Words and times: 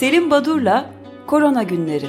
Selim 0.00 0.30
Badur'la 0.30 0.90
Korona 1.26 1.62
Günleri 1.62 2.06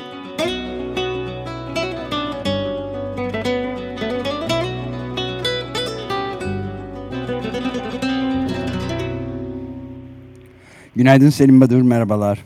Günaydın 10.96 11.30
Selim 11.30 11.62
Badur, 11.62 11.82
merhabalar. 11.82 12.40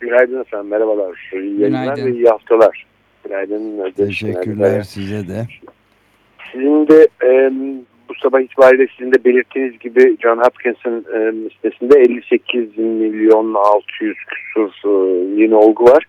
Günaydın 0.00 0.40
efendim, 0.40 0.68
merhabalar. 0.68 1.30
İyi 1.32 1.60
yayınlar 1.60 1.96
ve 1.96 2.12
iyi 2.12 2.28
haftalar. 2.28 2.86
Günaydın. 3.24 3.90
Teşekkürler 3.96 4.44
günaydın. 4.44 4.82
size 4.82 5.28
de. 5.28 5.46
Sizin 6.52 6.88
de 6.88 7.08
e, 7.24 7.50
bu 8.08 8.14
sabah 8.14 8.40
itibariyle 8.40 8.88
sizin 8.98 9.12
de 9.12 9.24
belirttiğiniz 9.24 9.78
gibi 9.78 10.16
John 10.22 10.38
Hopkins'in 10.38 11.06
e, 11.14 11.32
listesinde 11.32 12.00
58 12.00 12.78
milyon 12.78 13.54
600 13.54 14.16
küsur 14.28 14.70
e, 14.84 14.88
yeni 15.42 15.54
olgu 15.54 15.84
var. 15.84 16.04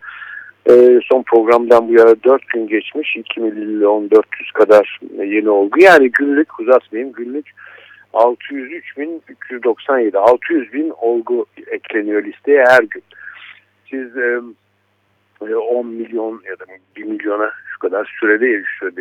E, 0.70 1.00
son 1.04 1.24
programdan 1.24 1.88
bu 1.88 1.94
yana 1.94 2.24
4 2.24 2.48
gün 2.48 2.68
geçmiş. 2.68 3.16
2 3.16 3.40
milyon 3.40 4.12
400 4.12 4.52
kadar 4.52 5.00
yeni 5.18 5.50
olgu. 5.50 5.82
Yani 5.82 6.12
günlük 6.12 6.60
uzatmayayım 6.60 7.14
günlük 7.14 7.52
603.397 8.14 10.18
600 10.18 10.74
bin 10.74 10.90
olgu 10.90 11.46
ekleniyor 11.68 12.24
listeye 12.24 12.66
her 12.68 12.84
gün. 12.84 13.04
Siz 13.90 14.18
e, 14.18 14.40
10 15.42 15.88
milyon 15.88 16.42
ya 16.50 16.60
da 16.60 16.66
1 16.96 17.04
milyona 17.04 17.52
şu 17.74 17.80
kadar 17.80 18.16
sürede 18.20 18.48
erişiyor 18.48 18.96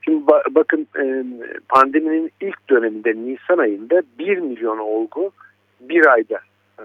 Şimdi 0.00 0.26
ba 0.26 0.42
bakın 0.50 0.86
e, 0.98 1.24
pandeminin 1.68 2.30
ilk 2.40 2.70
döneminde 2.70 3.14
Nisan 3.14 3.58
ayında 3.58 4.02
1 4.18 4.38
milyon 4.38 4.78
olgu 4.78 5.30
bir 5.80 6.06
ayda 6.06 6.40
e, 6.78 6.84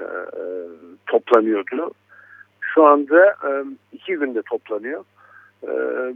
e, 0.00 0.06
toplanıyordu. 1.06 1.90
Şu 2.60 2.84
anda 2.84 3.26
e, 3.26 3.50
iki 3.92 4.12
günde 4.12 4.42
toplanıyor. 4.42 5.04
E, 5.62 5.68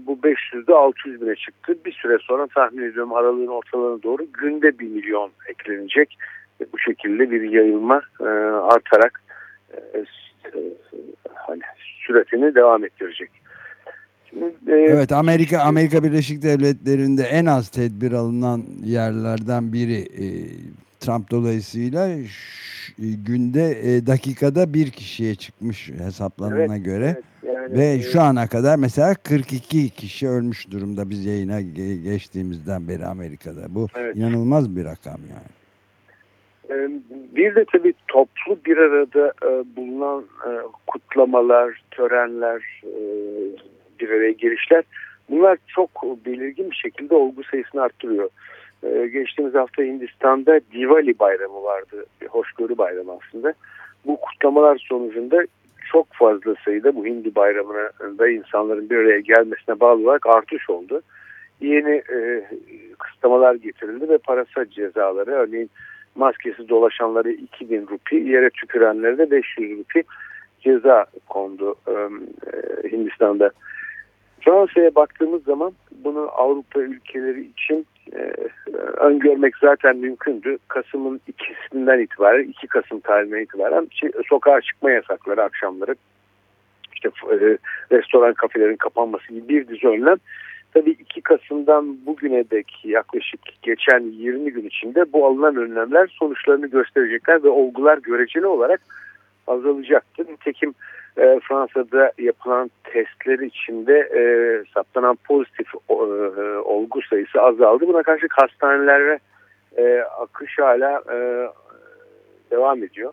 bu 0.06 0.12
500'de 0.12 0.74
600 0.74 1.20
bine 1.20 1.36
çıktı. 1.36 1.78
Bir 1.84 1.92
süre 1.92 2.18
sonra 2.20 2.46
tahmin 2.46 2.82
ediyorum 2.82 3.12
aralığın 3.12 3.46
ortalarına 3.46 4.02
doğru 4.02 4.26
günde 4.32 4.78
1 4.78 4.88
milyon 4.88 5.30
eklenecek. 5.48 6.18
E, 6.60 6.64
bu 6.72 6.78
şekilde 6.78 7.30
bir 7.30 7.50
yayılma 7.50 8.02
e, 8.20 8.24
artarak 8.74 9.22
e, 9.72 9.98
e, 9.98 10.60
hani 11.34 11.60
süretini 12.06 12.54
devam 12.54 12.84
ettirecek. 12.84 13.30
Şimdi, 14.30 14.44
e, 14.68 14.74
evet 14.74 15.12
Amerika 15.12 15.58
Amerika 15.58 16.04
Birleşik 16.04 16.42
Devletleri'nde 16.42 17.22
en 17.22 17.46
az 17.46 17.68
tedbir 17.68 18.12
alınan 18.12 18.62
yerlerden 18.84 19.72
biri 19.72 19.98
e, 19.98 20.26
Trump 21.00 21.30
dolayısıyla 21.30 22.08
e, 22.08 22.24
günde 22.98 23.70
e, 23.82 24.06
dakikada 24.06 24.74
bir 24.74 24.90
kişiye 24.90 25.34
çıkmış 25.34 25.90
hesaplanana 25.90 26.76
evet, 26.76 26.84
göre 26.84 27.16
evet, 27.42 27.56
yani, 27.56 27.78
ve 27.78 27.92
e, 27.92 28.02
şu 28.02 28.20
ana 28.20 28.46
kadar 28.46 28.76
mesela 28.76 29.14
42 29.14 29.90
kişi 29.90 30.28
ölmüş 30.28 30.70
durumda 30.70 31.10
biz 31.10 31.26
yayına 31.26 31.60
geçtiğimizden 32.04 32.88
beri 32.88 33.06
Amerika'da. 33.06 33.74
Bu 33.74 33.86
evet. 33.96 34.16
inanılmaz 34.16 34.76
bir 34.76 34.84
rakam 34.84 35.20
yani. 35.30 35.48
Bir 37.36 37.54
de 37.54 37.64
tabii 37.72 37.94
toplu 38.08 38.58
bir 38.66 38.76
arada 38.76 39.32
bulunan 39.76 40.24
kutlamalar, 40.86 41.82
törenler, 41.90 42.82
bir 44.00 44.10
araya 44.10 44.32
gelişler 44.32 44.84
bunlar 45.30 45.58
çok 45.66 45.90
belirgin 46.26 46.70
bir 46.70 46.76
şekilde 46.76 47.14
olgu 47.14 47.44
sayısını 47.44 47.82
arttırıyor. 47.82 48.30
Ee, 48.82 49.08
geçtiğimiz 49.12 49.54
hafta 49.54 49.82
Hindistan'da 49.82 50.60
Diwali 50.72 51.18
bayramı 51.18 51.62
vardı. 51.62 52.06
Bir 52.20 52.26
hoşgörü 52.26 52.78
bayramı 52.78 53.12
aslında. 53.12 53.54
Bu 54.06 54.20
kutlamalar 54.20 54.86
sonucunda 54.88 55.46
çok 55.92 56.06
fazla 56.12 56.54
sayıda 56.64 56.96
bu 56.96 57.06
Hindi 57.06 57.34
bayramında 57.34 58.28
insanların 58.28 58.90
bir 58.90 58.96
araya 58.96 59.20
gelmesine 59.20 59.80
bağlı 59.80 60.02
olarak 60.02 60.26
artış 60.26 60.70
oldu. 60.70 61.02
Yeni 61.60 62.02
e, 62.12 62.44
kısıtlamalar 62.98 63.54
getirildi 63.54 64.08
ve 64.08 64.18
parasal 64.18 64.64
cezaları 64.64 65.30
örneğin 65.30 65.70
maskesiz 66.14 66.68
dolaşanları 66.68 67.30
2000 67.30 67.86
rupi, 67.86 68.16
yere 68.16 68.50
tükürenlere 68.50 69.18
de 69.18 69.30
500 69.30 69.78
rupi 69.78 70.02
ceza 70.60 71.06
kondu 71.28 71.74
e, 71.88 71.92
Hindistan'da. 72.92 73.50
Fransa'ya 74.48 74.94
baktığımız 74.94 75.44
zaman 75.44 75.72
bunu 76.04 76.28
Avrupa 76.32 76.80
ülkeleri 76.80 77.40
için 77.40 77.86
e, 78.12 78.32
öngörmek 78.96 79.56
zaten 79.56 79.96
mümkündü. 79.96 80.58
Kasım'ın 80.68 81.20
ikisinden 81.26 81.98
itibaren, 81.98 82.44
2 82.44 82.66
Kasım 82.66 83.00
tarihinden 83.00 83.40
itibaren 83.40 83.88
şey, 83.90 84.10
sokağa 84.28 84.60
çıkma 84.60 84.90
yasakları 84.90 85.42
akşamları, 85.42 85.94
işte 86.94 87.08
e, 87.08 87.58
restoran, 87.92 88.34
kafelerin 88.34 88.76
kapanması 88.76 89.32
gibi 89.32 89.48
bir 89.48 89.68
dizi 89.68 89.88
önlem. 89.88 90.16
Tabii 90.74 90.90
2 90.90 91.20
Kasım'dan 91.20 92.06
bugüne 92.06 92.50
dek 92.50 92.84
yaklaşık 92.84 93.40
geçen 93.62 94.00
20 94.00 94.52
gün 94.52 94.66
içinde 94.66 95.12
bu 95.12 95.26
alınan 95.26 95.56
önlemler 95.56 96.16
sonuçlarını 96.18 96.66
gösterecekler 96.66 97.44
ve 97.44 97.48
olgular 97.48 97.98
göreceli 97.98 98.46
olarak 98.46 98.80
azalacaktır. 99.46 100.28
Nitekim 100.28 100.74
e, 101.18 101.40
Fransa'da 101.48 102.12
yapılan 102.18 102.70
testler 102.84 103.38
içinde 103.38 103.98
e, 103.98 104.22
saptanan 104.74 105.18
pozitif 105.24 105.66
e, 105.90 105.92
olgu 106.64 107.02
sayısı 107.02 107.40
azaldı. 107.40 107.88
Buna 107.88 108.02
karşı 108.02 108.26
hastanelere 108.30 109.18
e, 109.76 110.00
akış 110.00 110.58
hala 110.58 111.02
e, 111.12 111.48
devam 112.50 112.84
ediyor. 112.84 113.12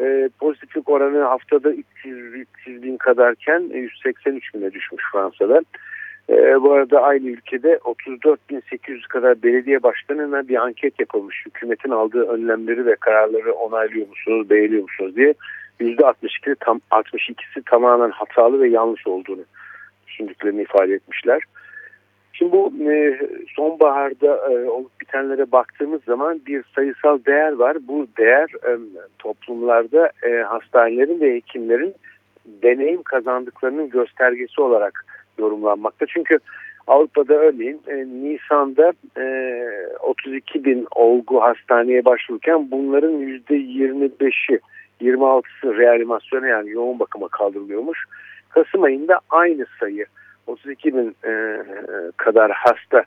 E, 0.00 0.28
pozitiflik 0.40 0.88
oranı 0.88 1.22
haftada 1.22 1.70
300, 1.70 2.34
300 2.34 2.82
bin 2.82 2.96
kadarken 2.96 3.60
183 3.60 4.54
bine 4.54 4.72
düşmüş 4.72 5.04
Fransa'da. 5.12 5.60
E, 6.30 6.62
bu 6.62 6.72
arada 6.72 7.02
aynı 7.02 7.28
ülkede 7.28 7.74
34.800 7.74 9.08
kadar 9.08 9.42
belediye 9.42 9.82
başkanına 9.82 10.48
bir 10.48 10.56
anket 10.56 11.00
yapılmış. 11.00 11.46
Hükümetin 11.46 11.90
aldığı 11.90 12.22
önlemleri 12.22 12.86
ve 12.86 12.96
kararları 12.96 13.54
onaylıyor 13.54 14.08
musunuz, 14.08 14.50
beğeniyor 14.50 14.82
musunuz 14.82 15.16
diye. 15.16 15.34
%62'si 15.80 16.56
tam 16.60 16.80
62'si 16.90 17.62
tamamen 17.70 18.10
hatalı 18.10 18.60
ve 18.60 18.68
yanlış 18.68 19.06
olduğunu 19.06 19.44
düşündüklerini 20.06 20.62
ifade 20.62 20.94
etmişler. 20.94 21.42
Şimdi 22.32 22.52
bu 22.52 22.72
e, 22.90 23.20
sonbaharda 23.56 24.52
e, 24.52 24.70
olup 24.70 25.00
bitenlere 25.00 25.52
baktığımız 25.52 26.04
zaman 26.04 26.40
bir 26.46 26.64
sayısal 26.74 27.18
değer 27.26 27.52
var. 27.52 27.76
Bu 27.80 28.06
değer 28.18 28.48
e, 28.68 28.78
toplumlarda 29.18 30.10
hastanelerin 30.48 31.20
ve 31.20 31.34
hekimlerin 31.34 31.94
deneyim 32.46 33.02
kazandıklarının 33.02 33.90
göstergesi 33.90 34.60
olarak 34.60 35.04
yorumlanmakta. 35.38 36.06
Çünkü 36.06 36.38
Avrupa'da 36.86 37.34
örneğin 37.34 37.80
Nisan'da 38.22 38.92
e, 39.18 39.26
32 40.00 40.64
bin 40.64 40.86
olgu 40.94 41.42
hastaneye 41.42 42.04
başvururken 42.04 42.70
bunların 42.70 43.12
%25'i 43.12 44.60
26'sı 45.00 45.76
reanimasyona 45.76 46.46
yani 46.46 46.70
yoğun 46.70 46.98
bakıma 46.98 47.28
kaldırılıyormuş. 47.28 48.04
Kasım 48.48 48.82
ayında 48.82 49.20
aynı 49.30 49.66
sayı 49.80 50.06
32 50.46 50.96
bin 50.96 51.16
e, 51.24 51.62
kadar 52.16 52.50
hasta 52.50 53.04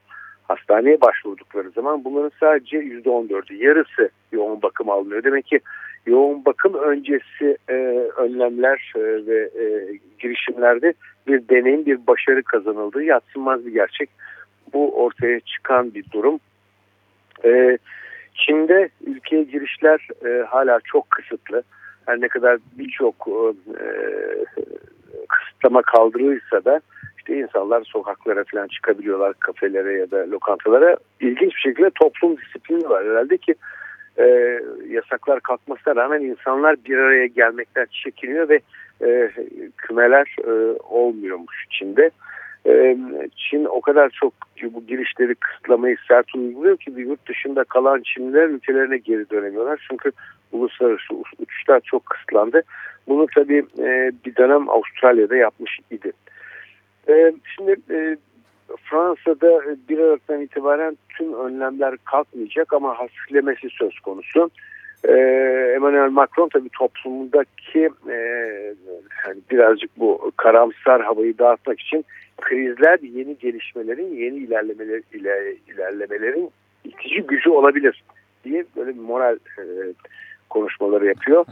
hastaneye 0.49 1.01
başvurdukları 1.01 1.69
zaman 1.69 2.03
bunların 2.03 2.31
sadece 2.39 2.77
%14'ü 2.77 3.53
yarısı 3.53 4.09
yoğun 4.31 4.61
bakım 4.61 4.89
alınıyor. 4.89 5.23
Demek 5.23 5.45
ki 5.45 5.59
yoğun 6.05 6.45
bakım 6.45 6.73
öncesi 6.73 7.57
e, 7.69 7.73
önlemler 8.17 8.93
e, 8.95 8.99
ve 9.01 9.49
e, 9.63 9.97
girişimlerde 10.19 10.93
bir 11.27 11.49
deneyim, 11.49 11.85
bir 11.85 12.07
başarı 12.07 12.43
kazanıldığı 12.43 13.03
yatsınmaz 13.03 13.65
bir 13.65 13.71
gerçek. 13.71 14.09
Bu 14.73 15.03
ortaya 15.03 15.39
çıkan 15.39 15.93
bir 15.93 16.05
durum. 16.11 16.39
E, 17.45 17.77
Çin'de 18.33 18.89
ülkeye 19.05 19.43
girişler 19.43 20.07
e, 20.25 20.43
hala 20.43 20.79
çok 20.83 21.09
kısıtlı 21.09 21.63
her 22.09 22.21
ne 22.21 22.27
kadar 22.27 22.57
birçok 22.77 23.15
e, 23.27 23.85
kısıtlama 25.29 25.81
kaldırılırsa 25.81 26.65
da 26.65 26.81
işte 27.17 27.39
insanlar 27.39 27.83
sokaklara 27.83 28.43
falan 28.43 28.67
çıkabiliyorlar 28.67 29.33
kafelere 29.33 29.93
ya 29.93 30.11
da 30.11 30.31
lokantalara. 30.31 30.97
İlginç 31.19 31.55
bir 31.55 31.61
şekilde 31.61 31.89
toplum 31.89 32.37
disiplini 32.37 32.89
var 32.89 33.05
herhalde 33.05 33.37
ki 33.37 33.55
e, 34.17 34.59
yasaklar 34.89 35.39
kalkmasına 35.39 35.95
rağmen 35.95 36.21
insanlar 36.21 36.75
bir 36.85 36.97
araya 36.97 37.27
gelmekten 37.27 37.87
çekiniyor 38.03 38.49
ve 38.49 38.59
e, 39.01 39.31
kümeler 39.77 40.35
e, 40.47 40.51
olmuyormuş 40.89 41.65
içinde. 41.71 42.11
E, 42.65 42.97
Çin 43.35 43.65
o 43.65 43.81
kadar 43.81 44.09
çok 44.09 44.33
bu 44.73 44.85
girişleri 44.85 45.35
kısıtlamayı 45.35 45.97
sert 46.07 46.35
uyguluyor 46.35 46.77
ki 46.77 46.97
bir 46.97 47.05
yurt 47.05 47.27
dışında 47.27 47.63
kalan 47.63 48.01
Çinliler 48.01 48.47
ülkelerine 48.47 48.97
geri 48.97 49.29
dönemiyorlar. 49.29 49.85
Çünkü 49.89 50.11
uluslararası 50.51 51.13
uçuşlar 51.39 51.79
çok 51.79 52.05
kısıtlandı. 52.05 52.61
Bunu 53.07 53.27
tabii 53.35 53.65
e, 53.79 54.11
bir 54.25 54.35
dönem 54.35 54.69
Avustralya'da 54.69 55.35
yapmış 55.35 55.79
idi. 55.91 56.11
E, 57.09 57.33
şimdi 57.55 57.75
e, 57.89 58.17
Fransa'da 58.77 59.61
bir 59.89 59.99
Aralık'tan 59.99 60.41
itibaren 60.41 60.97
tüm 61.17 61.33
önlemler 61.33 61.95
kalkmayacak 62.05 62.73
ama 62.73 62.99
hafiflemesi 62.99 63.69
söz 63.69 63.99
konusu. 63.99 64.49
e, 65.07 65.13
Emmanuel 65.75 66.09
Macron 66.09 66.49
tabii 66.49 66.69
toplumundaki 66.69 67.89
e, 68.09 68.17
birazcık 69.51 69.99
bu 69.99 70.31
karamsar 70.37 71.01
havayı 71.01 71.37
dağıtmak 71.37 71.79
için 71.79 72.05
krizler 72.41 72.99
yeni 73.01 73.37
gelişmelerin, 73.37 74.15
yeni 74.15 74.35
ilerlemeler, 74.35 75.01
iler, 75.13 75.53
ilerlemelerin 75.67 76.49
itici 76.83 77.21
gücü 77.21 77.49
olabilir 77.49 78.03
diye 78.43 78.65
böyle 78.75 78.95
bir 78.95 79.01
moral 79.01 79.35
e, 79.35 79.63
konuşmaları 80.49 81.05
yapıyor. 81.05 81.45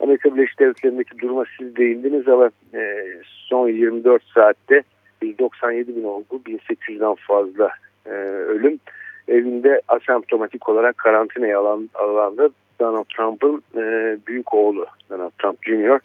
Amerika 0.00 0.36
Birleşik 0.36 0.60
Devletleri'ndeki 0.60 1.18
duruma 1.18 1.44
siz 1.58 1.76
değindiniz 1.76 2.28
ama 2.28 2.50
e, 2.74 3.04
son 3.24 3.68
24 3.68 4.22
saatte 4.34 4.82
197 5.22 5.96
bin 5.96 6.04
olgu, 6.04 6.40
1800'den 6.46 7.14
fazla 7.14 7.70
e, 8.06 8.10
ölüm. 8.10 8.80
Evinde 9.28 9.80
asemptomatik 9.88 10.68
olarak 10.68 10.98
karantinaya 10.98 11.60
alan, 11.60 11.90
alanda 11.94 12.50
Donald 12.80 13.04
Trump'ın 13.16 13.62
e, 13.76 14.16
büyük 14.26 14.54
oğlu 14.54 14.86
Donald 15.10 15.30
Trump 15.38 15.58
Jr. 15.62 15.98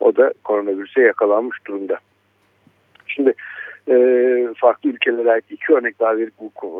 O 0.00 0.16
da 0.16 0.32
koronavirüse 0.44 1.00
yakalanmış 1.00 1.58
durumda. 1.66 1.98
Şimdi 3.06 3.34
e, 3.88 3.94
farklı 4.56 4.90
ülkelere 4.90 5.30
ait 5.30 5.44
iki 5.50 5.72
örnek 5.74 6.00
daha 6.00 6.16
verip 6.16 6.32
bu 6.40 6.46
e, 6.46 6.74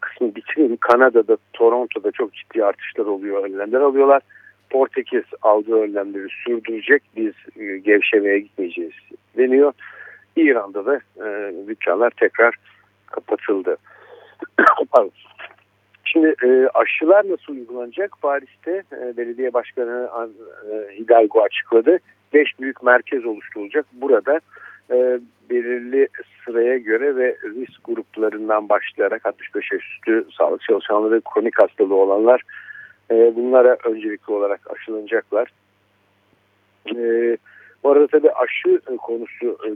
kısmı 0.00 0.34
bitireyim. 0.34 0.76
Kanada'da, 0.76 1.36
Toronto'da 1.52 2.10
çok 2.10 2.34
ciddi 2.34 2.64
artışlar 2.64 3.06
oluyor, 3.06 3.44
önlemler 3.44 3.80
alıyorlar. 3.80 4.22
Portekiz 4.72 5.24
aldığı 5.42 5.80
önlemleri 5.80 6.28
sürdürecek, 6.44 7.02
biz 7.16 7.32
e, 7.56 7.78
gevşemeye 7.78 8.38
gitmeyeceğiz 8.38 8.92
deniyor. 9.38 9.72
İran'da 10.36 10.86
da 10.86 11.00
e, 11.16 11.52
dükkanlar 11.68 12.10
tekrar 12.10 12.54
kapatıldı. 13.06 13.76
Şimdi 16.04 16.34
e, 16.44 16.68
aşılar 16.74 17.30
nasıl 17.30 17.52
uygulanacak? 17.52 18.16
Paris'te 18.22 18.82
e, 18.92 19.16
belediye 19.16 19.52
başkanı 19.52 20.10
e, 20.72 20.98
Hidalgo 20.98 21.42
açıkladı. 21.42 21.98
Beş 22.34 22.60
büyük 22.60 22.82
merkez 22.82 23.26
oluşturulacak. 23.26 23.86
Burada 23.92 24.40
e, 24.90 25.20
belirli 25.50 26.08
sıraya 26.44 26.78
göre 26.78 27.16
ve 27.16 27.36
risk 27.44 27.84
gruplarından 27.84 28.68
başlayarak 28.68 29.26
65 29.26 29.72
yaş 29.72 29.82
üstü 29.82 30.26
sağlık 30.38 30.62
çalışanları, 30.62 31.20
kronik 31.20 31.58
hastalığı 31.58 31.94
olanlar 31.94 32.42
e, 33.12 33.36
bunlara 33.36 33.76
öncelikli 33.84 34.32
olarak 34.32 34.60
aşılanacaklar. 34.70 35.52
E, 36.96 37.36
bu 37.84 37.90
arada 37.90 38.06
tabii 38.06 38.30
aşı 38.30 38.80
konusu 38.98 39.58
e, 39.66 39.68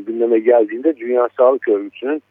gündeme 0.00 0.38
geldiğinde 0.38 0.96
Dünya 0.96 1.28
Sağlık 1.36 1.68
Örgütü'nün 1.68 2.22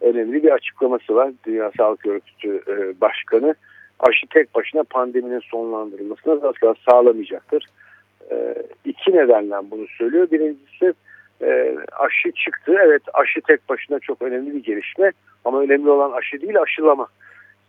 önemli 0.00 0.42
bir 0.42 0.50
açıklaması 0.50 1.14
var. 1.14 1.32
Dünya 1.46 1.70
Sağlık 1.76 2.06
Örgütü 2.06 2.62
Başkanı 3.00 3.54
aşı 4.00 4.26
tek 4.30 4.54
başına 4.54 4.82
pandeminin 4.82 5.40
sonlandırılmasına 5.50 6.42
da 6.42 6.74
sağlamayacaktır. 6.90 7.66
E, 8.30 8.54
iki 8.84 9.16
nedenle 9.16 9.70
bunu 9.70 9.86
söylüyor. 9.98 10.30
Birincisi 10.30 10.94
aşı 11.92 12.32
çıktı. 12.32 12.74
Evet 12.80 13.02
aşı 13.14 13.40
tek 13.40 13.68
başına 13.68 13.98
çok 13.98 14.22
önemli 14.22 14.54
bir 14.54 14.62
gelişme 14.62 15.12
ama 15.44 15.60
önemli 15.60 15.90
olan 15.90 16.12
aşı 16.12 16.40
değil 16.40 16.60
aşılama. 16.62 17.08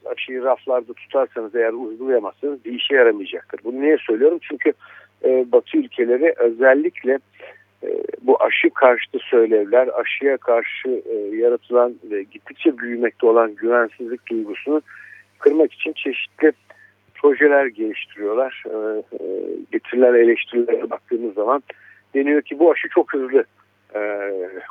Aşıyı 0.06 0.44
raflarda 0.44 0.94
tutarsanız 0.94 1.56
eğer 1.56 1.74
uygulayamazsanız 1.74 2.66
bir 2.66 2.74
işe 2.74 2.96
yaramayacaktır. 2.96 3.60
Bunu 3.64 3.82
niye 3.82 3.98
söylüyorum? 3.98 4.40
Çünkü 4.42 4.74
e, 5.26 5.52
Batı 5.52 5.78
ülkeleri 5.78 6.34
özellikle 6.38 7.20
e, 7.84 7.90
bu 8.22 8.44
aşı 8.44 8.70
karşıtı 8.70 9.20
söylevler, 9.20 9.90
aşıya 10.00 10.38
karşı 10.38 11.04
e, 11.10 11.36
yaratılan 11.36 11.96
ve 12.04 12.24
gittikçe 12.24 12.78
büyümekte 12.78 13.28
olan 13.28 13.56
güvensizlik 13.56 14.30
duygusunu 14.30 14.82
kırmak 15.40 15.74
için 15.74 15.94
çeşitli 15.94 16.52
projeler 17.16 17.66
geliştiriyorlar. 17.66 18.64
E, 18.66 18.78
e, 19.16 19.28
getirilen 19.72 20.14
eleştirilere 20.14 20.90
baktığımız 20.90 21.34
zaman 21.34 21.64
deniyor 22.16 22.42
ki 22.42 22.60
bu 22.60 22.72
aşı 22.72 22.88
çok 22.90 23.14
hızlı 23.14 23.46
e, 23.96 24.00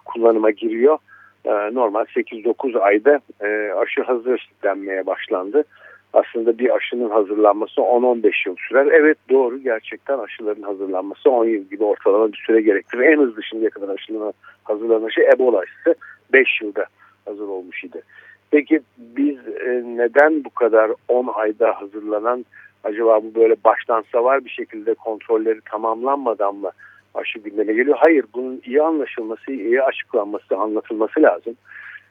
kullanıma 0.04 0.50
giriyor. 0.50 0.98
E, 1.46 1.74
normal 1.74 2.04
8-9 2.04 2.80
ayda 2.80 3.20
e, 3.40 3.72
aşı 3.72 4.02
hazır 4.02 4.48
denmeye 4.62 5.06
başlandı. 5.06 5.64
Aslında 6.12 6.58
bir 6.58 6.76
aşının 6.76 7.10
hazırlanması 7.10 7.80
10-15 7.80 8.48
yıl 8.48 8.56
sürer. 8.68 8.86
Evet 8.86 9.18
doğru 9.30 9.58
gerçekten 9.58 10.18
aşıların 10.18 10.62
hazırlanması 10.62 11.30
10 11.30 11.44
yıl 11.44 11.62
gibi 11.62 11.84
ortalama 11.84 12.32
bir 12.32 12.42
süre 12.46 12.60
gerektirir. 12.60 13.02
En 13.02 13.18
hızlı 13.18 13.42
şimdiye 13.42 13.70
kadar 13.70 13.88
aşılanan 13.88 14.32
hazırlanan 14.64 15.08
şey 15.08 15.24
Ebola 15.24 15.58
aşısı 15.58 15.94
5 16.32 16.60
yılda 16.62 16.86
hazır 17.24 17.48
olmuş 17.48 17.84
idi. 17.84 18.02
Peki 18.50 18.80
biz 18.98 19.38
e, 19.48 19.82
neden 19.84 20.44
bu 20.44 20.50
kadar 20.50 20.90
10 21.08 21.26
ayda 21.34 21.80
hazırlanan 21.80 22.44
acaba 22.84 23.20
bu 23.22 23.40
böyle 23.40 23.56
baştan 23.64 24.04
savar 24.12 24.44
bir 24.44 24.50
şekilde 24.50 24.94
kontrolleri 24.94 25.60
tamamlanmadan 25.70 26.54
mı 26.54 26.70
aşı 27.16 27.38
gündeme 27.38 27.72
geliyor. 27.72 27.98
Hayır 28.00 28.24
bunun 28.34 28.62
iyi 28.64 28.82
anlaşılması, 28.82 29.52
iyi 29.52 29.82
açıklanması, 29.82 30.56
anlatılması 30.56 31.22
lazım. 31.22 31.56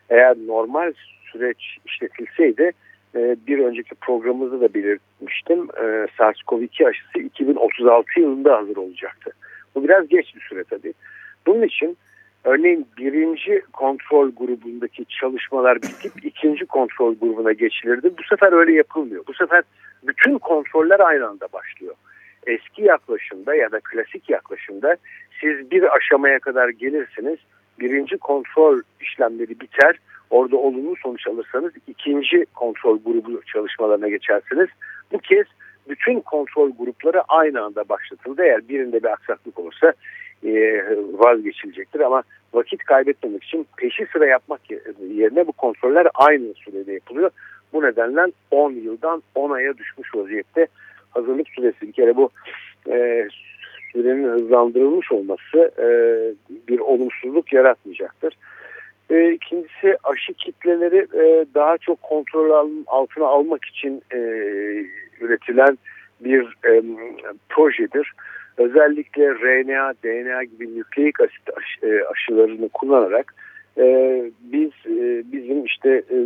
Eğer 0.09 0.35
normal 0.47 0.93
süreç 1.31 1.77
işletilseydi 1.85 2.71
e, 3.15 3.35
bir 3.47 3.59
önceki 3.59 3.95
programımızda 3.95 4.61
da 4.61 4.73
belirtmiştim. 4.73 5.59
E, 5.77 6.07
SARS-CoV-2 6.17 6.87
aşısı 6.87 7.19
2036 7.19 8.19
yılında 8.19 8.57
hazır 8.57 8.77
olacaktı. 8.77 9.31
Bu 9.75 9.83
biraz 9.83 10.07
geç 10.07 10.35
bir 10.35 10.41
süre 10.41 10.63
tabii. 10.63 10.93
Bunun 11.47 11.63
için 11.63 11.97
örneğin 12.43 12.87
birinci 12.97 13.61
kontrol 13.73 14.31
grubundaki 14.31 15.05
çalışmalar 15.05 15.77
bitip 15.81 16.11
ikinci 16.25 16.65
kontrol 16.65 17.15
grubuna 17.15 17.51
geçilirdi. 17.51 18.11
Bu 18.17 18.23
sefer 18.29 18.53
öyle 18.53 18.73
yapılmıyor. 18.73 19.23
Bu 19.27 19.33
sefer 19.33 19.63
bütün 20.03 20.37
kontroller 20.37 20.99
aynı 20.99 21.27
anda 21.27 21.47
başlıyor 21.53 21.95
eski 22.47 22.81
yaklaşımda 22.81 23.55
ya 23.55 23.71
da 23.71 23.79
klasik 23.79 24.29
yaklaşımda 24.29 24.97
siz 25.41 25.71
bir 25.71 25.95
aşamaya 25.95 26.39
kadar 26.39 26.69
gelirsiniz. 26.69 27.39
Birinci 27.79 28.17
kontrol 28.17 28.81
işlemleri 29.01 29.59
biter. 29.59 29.99
Orada 30.29 30.57
olumlu 30.57 30.95
sonuç 31.03 31.27
alırsanız 31.27 31.71
ikinci 31.87 32.45
kontrol 32.45 32.99
grubu 33.05 33.41
çalışmalarına 33.53 34.09
geçersiniz. 34.09 34.67
Bu 35.11 35.17
kez 35.17 35.45
bütün 35.89 36.19
kontrol 36.19 36.71
grupları 36.79 37.21
aynı 37.21 37.61
anda 37.61 37.89
başlatıldı. 37.89 38.43
Eğer 38.43 38.67
birinde 38.67 39.03
bir 39.03 39.11
aksaklık 39.11 39.59
olursa 39.59 39.93
e, 40.43 40.51
vazgeçilecektir 41.13 41.99
ama 41.99 42.23
vakit 42.53 42.83
kaybetmemek 42.83 43.43
için 43.43 43.67
peşi 43.77 44.07
sıra 44.13 44.25
yapmak 44.25 44.61
yerine 45.09 45.47
bu 45.47 45.51
kontroller 45.51 46.07
aynı 46.15 46.53
sürede 46.53 46.93
yapılıyor. 46.93 47.31
Bu 47.73 47.81
nedenle 47.81 48.31
10 48.51 48.71
yıldan 48.71 49.23
10 49.35 49.51
aya 49.51 49.77
düşmüş 49.77 50.15
vaziyette 50.15 50.67
hazırlık 51.15 51.49
süresi 51.49 51.81
bir 51.81 51.91
kere 51.91 52.15
bu 52.15 52.29
e, 52.89 53.27
sürenin 53.93 54.29
hızlandırılmış 54.29 55.11
olması 55.11 55.71
e, 55.79 55.87
bir 56.67 56.79
olumsuzluk 56.79 57.53
yaratmayacaktır. 57.53 58.37
E, 59.09 59.31
ikincisi 59.31 59.97
aşı 60.03 60.33
kitleleri 60.33 61.07
e, 61.13 61.45
daha 61.55 61.77
çok 61.77 62.01
kontrol 62.01 62.83
altına 62.87 63.25
almak 63.25 63.65
için 63.65 64.01
e, 64.13 64.17
üretilen 65.21 65.77
bir 66.19 66.57
e, 66.65 66.81
projedir. 67.49 68.11
Özellikle 68.57 69.33
RNA, 69.33 69.93
DNA 70.03 70.43
gibi 70.43 70.79
nükleik 70.79 71.21
asit 71.21 71.49
aşı, 71.57 71.85
e, 71.85 72.03
aşılarını 72.03 72.69
kullanarak 72.69 73.33
e, 73.77 73.85
biz 74.39 74.71
e, 74.85 75.23
bizim 75.31 75.65
işte 75.65 75.89
e, 75.89 76.17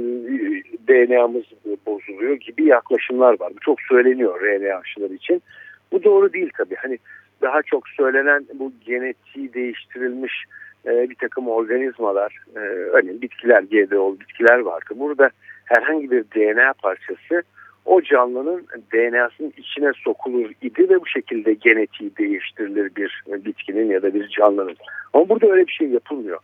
DNA'mız 0.87 1.43
bozuluyor 1.85 2.35
gibi 2.35 2.65
yaklaşımlar 2.65 3.39
var. 3.39 3.51
Bu 3.55 3.59
çok 3.59 3.81
söyleniyor 3.81 4.41
RNA 4.41 4.77
aşıları 4.77 5.13
için. 5.13 5.41
Bu 5.91 6.03
doğru 6.03 6.33
değil 6.33 6.49
tabii. 6.57 6.75
Hani 6.75 6.97
daha 7.41 7.61
çok 7.61 7.87
söylenen 7.87 8.45
bu 8.53 8.71
genetiği 8.85 9.53
değiştirilmiş 9.53 10.33
e, 10.85 11.09
bir 11.09 11.15
takım 11.15 11.47
organizmalar, 11.47 12.35
e, 12.55 12.59
örneğin 12.59 13.21
bitkiler, 13.21 13.61
GDO 13.61 14.19
bitkiler 14.19 14.59
vardı. 14.59 14.93
Burada 14.95 15.29
herhangi 15.65 16.11
bir 16.11 16.23
DNA 16.23 16.73
parçası 16.73 17.43
o 17.85 18.01
canlının 18.01 18.65
DNA'sının 18.93 19.53
içine 19.57 19.91
sokulur 20.03 20.51
idi 20.61 20.89
ve 20.89 21.01
bu 21.01 21.07
şekilde 21.07 21.53
genetiği 21.53 22.17
değiştirilir 22.17 22.95
bir 22.95 23.23
bitkinin 23.45 23.89
ya 23.89 24.01
da 24.01 24.13
bir 24.13 24.27
canlının. 24.27 24.75
Ama 25.13 25.29
burada 25.29 25.47
öyle 25.47 25.67
bir 25.67 25.71
şey 25.71 25.87
yapılmıyor. 25.87 26.39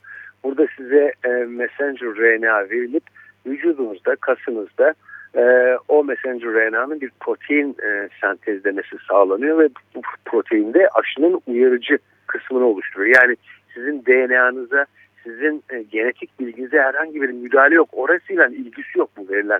Burada 0.45 0.67
size 0.77 1.13
e, 1.23 1.29
messenger 1.29 2.07
RNA 2.07 2.69
verilip 2.69 3.03
vücudunuzda, 3.45 4.15
kasınızda 4.15 4.93
e, 5.35 5.43
o 5.87 6.03
messenger 6.03 6.53
RNA'nın 6.53 7.01
bir 7.01 7.11
protein 7.19 7.75
e, 7.83 8.09
sentezlemesi 8.21 8.95
sağlanıyor 9.07 9.59
ve 9.59 9.69
bu 9.95 10.01
proteinde 10.25 10.89
aşının 10.89 11.41
uyarıcı 11.47 11.97
kısmını 12.27 12.65
oluşturuyor. 12.65 13.15
Yani 13.21 13.35
sizin 13.73 14.05
DNA'nıza, 14.05 14.85
sizin 15.23 15.63
e, 15.69 15.81
genetik 15.81 16.39
bilginize 16.39 16.81
herhangi 16.81 17.21
bir 17.21 17.29
müdahale 17.29 17.75
yok. 17.75 17.89
Orasıyla 17.91 18.47
ilgisi 18.47 18.99
yok 18.99 19.09
bu 19.17 19.29
verilen 19.33 19.59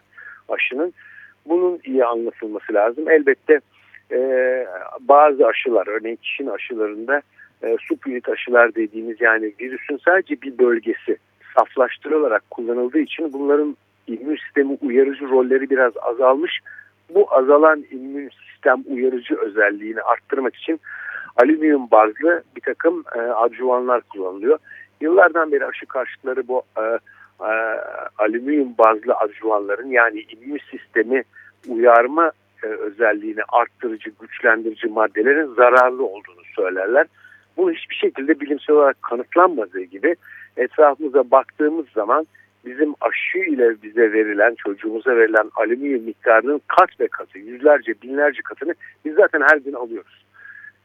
aşının. 0.50 0.94
Bunun 1.46 1.80
iyi 1.84 2.06
anlatılması 2.06 2.74
lazım. 2.74 3.10
Elbette 3.10 3.60
e, 4.12 4.20
bazı 5.00 5.48
aşılar, 5.48 5.88
örneğin 5.88 6.15
kişinin 6.15 6.50
aşılarında 6.50 7.22
e, 7.66 7.78
subunit 7.88 8.30
aşılar 8.30 8.76
dediğimiz 8.76 9.22
yani 9.22 9.54
virüsün 9.62 10.00
sadece 10.06 10.42
bir 10.42 10.58
bölgesi 10.58 11.18
saflaştırılarak 11.56 12.52
kullanıldığı 12.52 13.00
için 13.00 13.34
bunların 13.34 13.78
immün 14.08 14.36
sistemi 14.36 14.78
uyarıcı 14.82 15.30
rolleri 15.30 15.70
biraz 15.70 15.94
azalmış. 16.02 16.60
Bu 17.16 17.34
azalan 17.34 17.86
immün 17.92 18.30
sistem 18.30 18.84
uyarıcı 18.88 19.36
özelliğini 19.36 20.02
arttırmak 20.02 20.56
için 20.56 20.80
alüminyum 21.36 21.92
bazlı 21.92 22.44
bir 22.56 22.62
takım 22.62 23.04
e, 23.16 23.20
adjuvanlar 23.20 24.02
kullanılıyor. 24.02 24.58
Yıllardan 25.02 25.52
beri 25.52 25.66
aşı 25.66 25.86
karşıtları 25.86 26.48
bu 26.48 26.64
e, 26.78 26.82
e, 27.42 27.52
alüminyum 28.18 28.74
bazlı 28.78 29.14
adjuvanların 29.14 29.90
yani 29.90 30.22
immün 30.22 30.60
sistemi 30.72 31.24
uyarma 31.68 32.32
e, 32.64 32.68
özelliğini 32.68 33.42
arttırıcı, 33.50 34.12
güçlendirici 34.22 34.88
maddelerin 34.88 35.54
zararlı 35.54 36.06
olduğunu 36.06 36.44
söylerler. 36.56 37.08
Bu 37.58 37.72
hiçbir 37.72 37.96
şekilde 37.96 38.40
bilimsel 38.40 38.76
olarak 38.76 39.02
kanıtlanmadığı 39.02 39.82
gibi 39.82 40.16
etrafımıza 40.58 41.32
baktığımız 41.32 41.86
zaman 41.90 42.26
bizim 42.66 42.94
aşı 43.02 43.38
ile 43.38 43.76
bize 43.84 44.14
verilen, 44.14 44.56
çocuğumuza 44.56 45.16
verilen 45.16 45.50
alüminyum 45.56 46.04
miktarının 46.04 46.62
kat 46.68 47.00
ve 47.00 47.08
katı, 47.08 47.40
yüzlerce, 47.40 47.94
binlerce 48.04 48.42
katını 48.42 48.74
biz 49.06 49.16
zaten 49.16 49.42
her 49.50 49.58
gün 49.58 49.74
alıyoruz. 49.74 50.26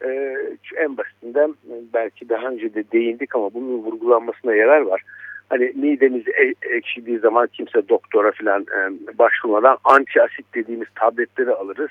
Ee, 0.05 0.37
en 0.77 0.97
basitinden 0.97 1.55
belki 1.95 2.29
daha 2.29 2.49
önce 2.49 2.75
de 2.75 2.85
değindik 2.93 3.37
ama 3.37 3.55
bunun 3.55 3.79
vurgulanmasına 3.79 4.55
yarar 4.55 4.81
var. 4.81 5.03
Hani 5.49 5.73
midemiz 5.75 6.29
e 6.29 6.55
ekşidiği 6.77 7.19
zaman 7.19 7.47
kimse 7.47 7.89
doktora 7.89 8.33
falan 8.33 8.62
e, 8.62 9.19
başvurmadan 9.19 9.77
antiasit 9.85 10.55
dediğimiz 10.55 10.89
tabletleri 10.95 11.50
alırız. 11.50 11.91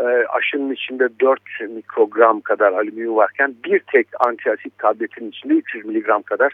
E, 0.00 0.04
aşının 0.26 0.72
içinde 0.72 1.08
4 1.20 1.40
mikrogram 1.68 2.40
kadar 2.40 2.72
alüminyum 2.72 3.16
varken 3.16 3.54
bir 3.64 3.78
tek 3.78 4.06
antiasit 4.20 4.78
tabletin 4.78 5.30
içinde 5.30 5.54
300 5.54 5.84
miligram 5.84 6.22
kadar 6.22 6.52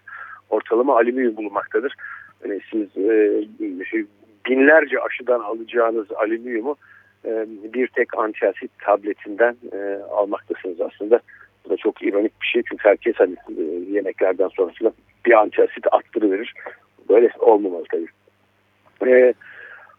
ortalama 0.50 0.96
alüminyum 0.96 1.36
bulunmaktadır. 1.36 1.94
Yani 2.44 2.60
siz 2.70 2.96
e, 2.96 3.44
binlerce 4.46 5.00
aşıdan 5.00 5.40
alacağınız 5.40 6.12
alüminyumu 6.12 6.76
e, 7.24 7.46
bir 7.74 7.86
tek 7.86 8.18
antiasit 8.18 8.70
tabletinden 8.78 9.56
e, 9.72 9.98
almaktasınız 10.10 10.80
aslında. 10.80 11.20
Bu 11.64 11.70
da 11.70 11.76
çok 11.76 12.02
ironik 12.02 12.42
bir 12.42 12.46
şey 12.46 12.62
çünkü 12.68 12.88
herkes 12.88 13.14
hani 13.16 13.36
e, 13.58 13.62
yemeklerden 13.90 14.48
sonra 14.48 14.72
bir 15.26 15.32
antiasit 15.32 15.86
attırıverir. 15.92 16.54
Böyle 17.08 17.30
olmamalı 17.38 17.84
tabii. 17.90 18.06
E, 19.10 19.34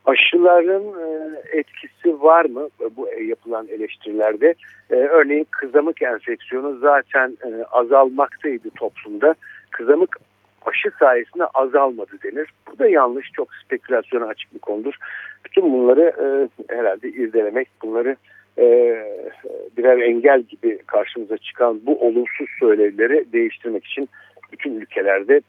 aşıların 0.08 0.84
e, 0.84 1.32
etkisi 1.58 2.22
var 2.22 2.46
mı 2.46 2.70
bu 2.98 3.10
yapılan 3.22 3.68
eleştirilerde? 3.68 4.54
E, 4.90 4.96
örneğin 4.96 5.48
kızamık 5.52 6.02
enfeksiyonu 6.02 6.78
zaten 6.80 7.38
e, 7.46 7.64
azalmaktaydı 7.64 8.70
toplumda. 8.70 9.36
Kızamık 9.72 10.18
aşı 10.66 10.92
sayesinde 11.00 11.46
azalmadı 11.46 12.12
denir. 12.24 12.50
Bu 12.72 12.80
da 12.80 12.88
yanlış, 12.88 13.32
çok 13.32 13.48
spekülasyona 13.66 14.26
açık 14.26 14.54
bir 14.54 14.60
konudur. 14.60 14.94
Bütün 15.46 15.74
bunları 15.74 16.14
herhalde 16.70 17.10
irdelemek, 17.10 17.68
bunları 17.82 18.16
birer 19.78 19.98
engel 19.98 20.42
gibi 20.42 20.78
karşımıza 20.78 21.38
çıkan 21.38 21.82
bu 21.86 22.08
olumsuz 22.08 22.48
söylemleri 22.60 23.34
değiştirmek 23.34 23.86
için 23.86 24.10
bütün 24.52 24.82
ülkelerde 24.82 25.42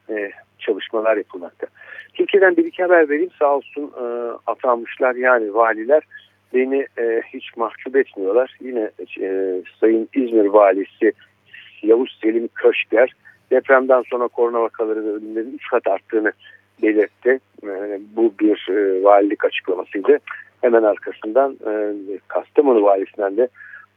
çalışmalar 0.58 1.16
yapılmakta. 1.16 1.66
Türkiye'den 2.14 2.56
bir 2.56 2.64
iki 2.64 2.82
haber 2.82 3.08
vereyim 3.08 3.30
sağ 3.38 3.56
olsun 3.56 3.92
e, 4.00 4.04
atanmışlar 4.46 5.14
yani 5.14 5.54
valiler 5.54 6.02
beni 6.54 6.86
e, 6.98 7.22
hiç 7.34 7.56
mahcup 7.56 7.96
etmiyorlar. 7.96 8.56
Yine 8.60 8.90
e, 9.20 9.62
Sayın 9.80 10.08
İzmir 10.14 10.44
Valisi 10.44 11.12
Yavuz 11.82 12.18
Selim 12.22 12.48
Köşker 12.54 13.12
depremden 13.50 14.02
sonra 14.10 14.28
korona 14.28 14.60
vakaları 14.60 15.04
ve 15.04 15.08
ölümlerin 15.08 15.54
3 15.54 15.70
kat 15.70 15.86
arttığını 15.86 16.32
belirtti. 16.82 17.40
Yani 17.62 18.00
bu 18.16 18.34
bir 18.40 18.68
e, 18.70 19.02
valilik 19.04 19.44
açıklamasıydı. 19.44 20.18
Hemen 20.60 20.82
arkasından 20.82 21.56
e, 21.66 21.94
Kastamonu 22.28 22.82
valisinden 22.82 23.36
de 23.36 23.48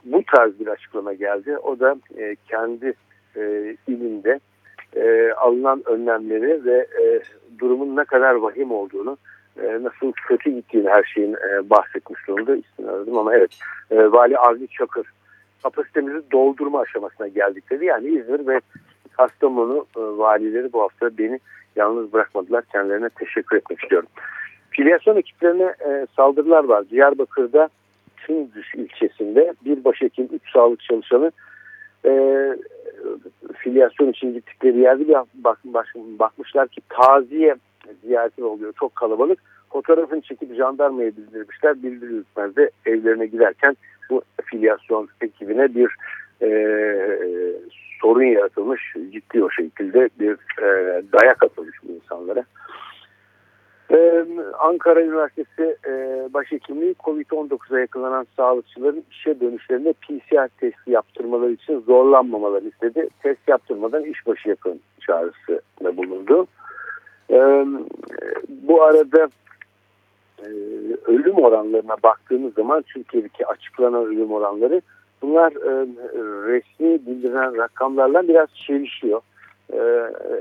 bu 0.05 0.23
tarz 0.35 0.59
bir 0.59 0.67
açıklama 0.67 1.13
geldi. 1.13 1.57
O 1.57 1.79
da 1.79 1.95
e, 2.17 2.35
kendi 2.49 2.93
e, 3.35 3.75
ilinde 3.87 4.39
e, 4.95 5.31
alınan 5.31 5.83
önlemleri 5.85 6.65
ve 6.65 6.87
e, 7.01 7.21
durumun 7.59 7.95
ne 7.95 8.05
kadar 8.05 8.35
vahim 8.35 8.71
olduğunu 8.71 9.17
e, 9.59 9.83
nasıl 9.83 10.11
kötü 10.11 10.49
gittiğini 10.49 10.89
her 10.89 11.03
şeyin 11.03 11.33
e, 11.33 11.69
bahsetmiş 11.69 12.27
durumda 12.27 12.55
isim 12.55 12.89
aradım 12.89 13.17
ama 13.17 13.35
evet 13.35 13.51
e, 13.91 14.11
Vali 14.11 14.37
Avni 14.37 14.67
Çakır 14.67 15.07
kapasitemizi 15.63 16.31
doldurma 16.31 16.79
aşamasına 16.79 17.27
geldik 17.27 17.69
dedi. 17.69 17.85
Yani 17.85 18.07
İzmir 18.07 18.47
ve 18.47 18.61
Kastamonu 19.17 19.85
valileri 19.95 20.73
bu 20.73 20.81
hafta 20.81 21.17
beni 21.17 21.39
yalnız 21.75 22.13
bırakmadılar. 22.13 22.63
Kendilerine 22.71 23.09
teşekkür 23.09 23.57
etmek 23.57 23.83
istiyorum. 23.83 24.09
Filyasyon 24.69 25.15
ekiplerine 25.15 25.73
saldırılar 26.15 26.63
var. 26.63 26.89
Diyarbakır'da 26.89 27.69
Tündüz 28.17 28.65
ilçesinde 28.75 29.53
bir 29.65 29.83
başhekim, 29.83 30.29
üç 30.31 30.51
sağlık 30.53 30.79
çalışanı 30.81 31.31
e, 32.05 32.11
filyasyon 33.57 34.09
için 34.09 34.33
gittikleri 34.33 34.79
yerde 34.79 35.07
bir 35.07 35.13
bak, 35.13 35.57
bak, 35.63 35.87
bakmışlar 35.95 36.67
ki 36.67 36.81
taziye 36.89 37.55
ziyareti 38.03 38.43
oluyor. 38.43 38.73
Çok 38.79 38.95
kalabalık. 38.95 39.39
Fotoğrafını 39.69 40.21
çekip 40.21 40.55
jandarmaya 40.55 41.11
bildirmişler. 41.17 41.83
Bildirilmez 41.83 42.55
de 42.55 42.71
evlerine 42.85 43.25
giderken 43.25 43.77
bu 44.09 44.21
filyasyon 44.45 45.07
ekibine 45.21 45.75
bir 45.75 45.95
e, 46.41 46.49
sorun 48.01 48.23
yaratılmış. 48.23 48.93
Ciddi 49.11 49.43
o 49.43 49.49
şekilde 49.49 50.09
bir 50.19 50.33
e, 50.61 51.01
dayak 51.13 51.43
atılmış 51.43 51.77
bu 51.83 51.91
insanlara. 51.91 52.43
Ee, 53.91 54.25
Ankara 54.59 55.01
Üniversitesi 55.01 55.77
e, 55.87 55.93
Başhekimliği 56.33 56.95
COVID-19'a 56.99 57.79
yakalanan 57.79 58.27
sağlıkçıların 58.37 59.03
işe 59.11 59.39
dönüşlerinde 59.39 59.93
PCR 59.93 60.47
testi 60.47 60.91
yaptırmaları 60.91 61.51
için 61.51 61.79
zorlanmamalarını 61.79 62.69
istedi. 62.69 63.09
Test 63.23 63.47
yaptırmadan 63.47 64.03
işbaşı 64.03 64.49
yakın 64.49 64.79
çağrısı 64.99 65.61
bulundu. 65.97 66.47
Ee, 67.29 67.65
bu 68.49 68.83
arada 68.83 69.29
e, 70.39 70.47
ölüm 71.05 71.35
oranlarına 71.35 71.95
baktığımız 72.03 72.53
zaman 72.53 72.81
Türkiye'deki 72.81 73.47
açıklanan 73.47 74.05
ölüm 74.05 74.31
oranları 74.31 74.81
bunlar 75.21 75.51
e, 75.51 75.87
resmi 76.47 77.05
bildirilen 77.05 77.57
rakamlarla 77.57 78.27
biraz 78.27 78.47
çelişiyor. 78.67 79.21
E, 79.73 79.79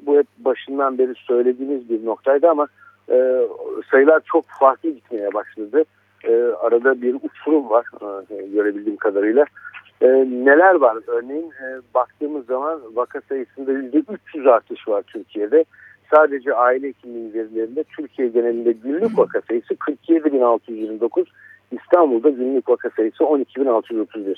bu 0.07 0.19
hep 0.19 0.26
başından 0.38 0.99
beri 0.99 1.14
söylediğimiz 1.14 1.90
bir 1.90 2.04
noktaydı 2.04 2.49
ama 2.49 2.69
e, 3.11 3.49
sayılar 3.90 4.23
çok 4.33 4.45
farklı 4.61 4.90
gitmeye 4.90 5.35
başladı. 5.35 5.85
E, 6.25 6.33
arada 6.61 7.02
bir 7.02 7.17
uçurum 7.23 7.71
var 7.71 7.87
e, 8.31 8.47
görebildiğim 8.47 8.97
kadarıyla. 8.97 9.45
E, 10.00 10.07
neler 10.45 10.75
var? 10.75 10.97
Örneğin 11.07 11.50
e, 11.50 11.81
baktığımız 11.95 12.47
zaman 12.47 12.81
vaka 12.95 13.21
sayısında 13.29 13.73
%300 13.73 14.50
artış 14.50 14.88
var 14.88 15.02
Türkiye'de. 15.02 15.64
Sadece 16.14 16.55
aile 16.55 16.88
hekimliği 16.88 17.35
verilerinde 17.35 17.85
Türkiye 17.85 18.29
genelinde 18.29 18.73
günlük 18.73 19.19
vaka 19.19 19.40
sayısı 19.49 19.75
47.629. 19.75 21.25
İstanbul'da 21.71 22.31
günlük 22.31 22.69
vaka 22.69 22.90
sayısı 22.90 23.25
12.631 23.25 24.37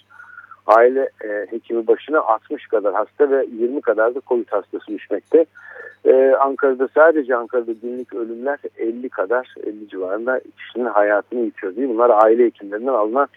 aile 0.67 1.11
e, 1.25 1.47
hekimi 1.51 1.87
başına 1.87 2.21
60 2.21 2.67
kadar 2.67 2.95
hasta 2.95 3.31
ve 3.31 3.47
20 3.53 3.81
kadar 3.81 4.15
da 4.15 4.21
COVID 4.27 4.49
hastası 4.49 4.87
düşmekte. 4.87 5.47
E, 6.05 6.33
Ankara'da 6.41 6.89
sadece 6.95 7.37
Ankara'da 7.37 7.73
günlük 7.73 8.15
ölümler 8.15 8.59
50 8.79 9.09
kadar 9.09 9.55
50 9.67 9.89
civarında 9.89 10.41
kişinin 10.59 10.85
hayatını 10.85 11.41
yitiyor 11.41 11.77
değil. 11.77 11.89
Bunlar 11.89 12.11
aile 12.11 12.45
hekimlerinden 12.45 12.93
alınan 12.93 13.29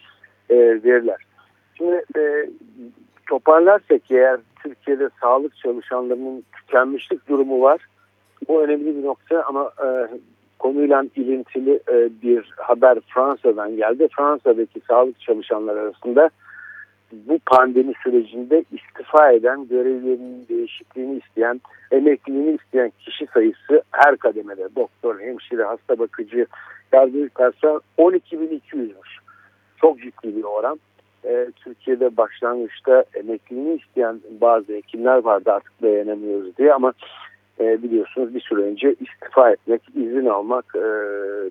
e, 0.49 0.55
veriler. 0.57 1.25
Şimdi 1.77 2.03
e, 2.17 2.49
toparlarsak 3.29 4.01
eğer 4.11 4.39
Türkiye'de 4.63 5.09
sağlık 5.21 5.57
çalışanlarının 5.57 6.43
tükenmişlik 6.57 7.29
durumu 7.29 7.61
var. 7.61 7.87
Bu 8.47 8.63
önemli 8.63 8.97
bir 8.97 9.03
nokta 9.03 9.43
ama 9.43 9.71
e, 9.85 9.87
konuyla 10.59 11.03
ilintili 11.15 11.79
e, 11.91 12.09
bir 12.21 12.53
haber 12.57 12.99
Fransa'dan 13.13 13.75
geldi. 13.75 14.07
Fransa'daki 14.17 14.81
sağlık 14.87 15.19
çalışanlar 15.19 15.77
arasında 15.77 16.29
bu 17.27 17.39
pandemi 17.45 17.93
sürecinde 18.03 18.63
istifa 18.71 19.31
eden, 19.31 19.67
görevlerinin 19.67 20.47
değişikliğini 20.49 21.17
isteyen, 21.17 21.61
emekliliğini 21.91 22.55
isteyen 22.55 22.91
kişi 22.99 23.27
sayısı 23.33 23.83
her 23.91 24.17
kademede 24.17 24.69
doktor, 24.75 25.19
hemşire, 25.19 25.63
hasta 25.63 25.99
bakıcı, 25.99 26.45
yardımcı 26.93 27.29
personel 27.29 27.79
12.200'müş. 27.97 29.19
Çok 29.81 29.99
ciddi 29.99 30.35
bir 30.35 30.43
oran. 30.43 30.79
Ee, 31.25 31.47
Türkiye'de 31.55 32.17
başlangıçta 32.17 33.05
emekliliğini 33.13 33.75
isteyen 33.75 34.19
bazı 34.41 34.73
hekimler 34.73 35.17
vardı 35.17 35.51
artık 35.51 35.81
dayanamıyoruz 35.81 36.57
diye 36.57 36.73
ama 36.73 36.93
e, 37.59 37.83
biliyorsunuz 37.83 38.35
bir 38.35 38.41
süre 38.41 38.61
önce 38.61 38.95
istifa 38.99 39.51
etmek, 39.51 39.81
izin 39.95 40.25
almak, 40.25 40.65
e, 40.75 40.87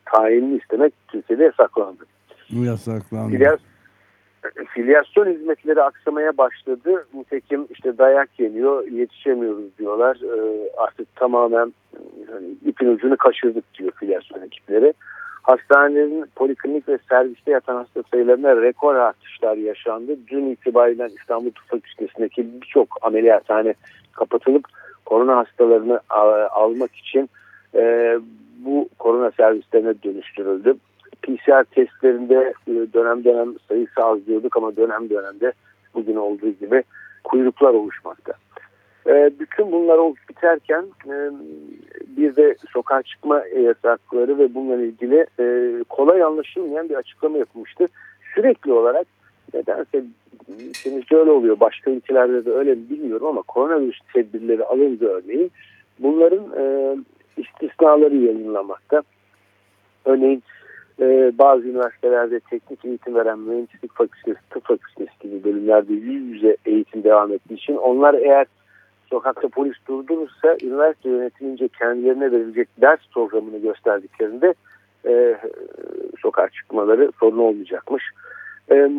tayinini 0.04 0.56
istemek 0.56 0.92
Türkiye'de 1.08 1.44
yasaklandı. 1.44 2.04
Yasaklandı. 2.50 3.32
Biraz 3.32 3.58
filyasyon 4.74 5.26
hizmetleri 5.26 5.82
aksamaya 5.82 6.38
başladı. 6.38 7.06
Nitekim 7.14 7.66
işte 7.70 7.98
dayak 7.98 8.40
yeniyor, 8.40 8.86
yetişemiyoruz 8.88 9.78
diyorlar. 9.78 10.16
E, 10.16 10.70
artık 10.76 11.16
tamamen 11.16 11.72
hani 12.32 12.46
ipin 12.64 12.88
ucunu 12.88 13.16
kaçırdık 13.16 13.74
diyor 13.74 13.92
filyasyon 13.92 14.42
ekipleri. 14.42 14.94
Hastanelerin 15.42 16.24
poliklinik 16.36 16.88
ve 16.88 16.98
serviste 17.08 17.50
yatan 17.50 17.76
hasta 17.76 18.02
sayılarına 18.10 18.62
rekor 18.62 18.94
artışlar 18.94 19.56
yaşandı. 19.56 20.16
Dün 20.28 20.50
itibariyle 20.50 21.08
İstanbul 21.20 21.50
Tıp 21.50 21.68
Fakültesi'ndeki 21.68 22.60
birçok 22.62 22.88
ameliyathane 23.02 23.74
kapatılıp 24.12 24.64
korona 25.04 25.36
hastalarını 25.36 26.00
almak 26.50 26.94
için 26.94 27.30
e, 27.74 28.14
bu 28.58 28.88
korona 28.98 29.30
servislerine 29.30 29.94
dönüştürüldü. 30.04 30.76
PCR 31.22 31.64
testlerinde 31.64 32.54
e, 32.68 32.72
dönem 32.72 33.24
dönem 33.24 33.54
sayısı 33.68 34.04
az 34.04 34.26
diyorduk 34.26 34.56
ama 34.56 34.76
dönem 34.76 35.10
dönemde 35.10 35.52
bugün 35.94 36.16
olduğu 36.16 36.50
gibi 36.50 36.82
kuyruklar 37.24 37.74
oluşmakta. 37.74 38.32
E, 39.06 39.30
bütün 39.38 39.72
bunlar 39.72 39.98
olup 39.98 40.18
biterken 40.28 40.84
e, 41.06 41.14
bir 42.16 42.36
de 42.36 42.56
sokağa 42.72 43.02
çıkma 43.02 43.46
yasakları 43.46 44.38
ve 44.38 44.54
bununla 44.54 44.82
ilgili 44.82 45.26
kolay 45.88 46.22
anlaşılmayan 46.22 46.88
bir 46.88 46.94
açıklama 46.94 47.38
yapılmıştı. 47.38 47.88
Sürekli 48.34 48.72
olarak 48.72 49.06
nedense 49.54 50.04
şimdi 50.72 51.04
öyle 51.10 51.30
oluyor 51.30 51.60
başka 51.60 51.90
ülkelerde 51.90 52.44
de 52.44 52.52
öyle 52.52 52.74
mi 52.74 52.90
bilmiyorum 52.90 53.26
ama 53.26 53.42
koronavirüs 53.42 53.98
tedbirleri 54.14 54.64
alındı 54.64 55.06
örneğin 55.06 55.50
bunların 55.98 56.44
istisnaları 57.36 58.16
yayınlamakta. 58.16 59.02
Örneğin 60.04 60.42
e, 61.00 61.32
bazı 61.38 61.68
üniversitelerde 61.68 62.40
teknik 62.40 62.84
eğitim 62.84 63.14
veren 63.14 63.38
mühendislik 63.38 63.94
fakültesi, 63.94 64.38
tıp 64.50 64.64
fakültesi 64.64 65.10
gibi 65.22 65.44
bölümlerde 65.44 65.92
yüz 65.92 66.34
yüze 66.34 66.56
eğitim 66.66 67.04
devam 67.04 67.32
ettiği 67.32 67.54
için 67.54 67.76
onlar 67.76 68.14
eğer 68.14 68.46
sokakta 69.10 69.48
polis 69.48 69.76
durdurursa 69.88 70.56
üniversite 70.62 71.08
yönetimince 71.08 71.68
kendilerine 71.68 72.32
verilecek 72.32 72.68
ders 72.80 73.00
programını 73.14 73.58
gösterdiklerinde 73.58 74.54
e, 75.06 75.36
sokağa 76.20 76.48
çıkmaları 76.48 77.12
sorun 77.20 77.38
olmayacakmış. 77.38 78.04
E, 78.70 78.90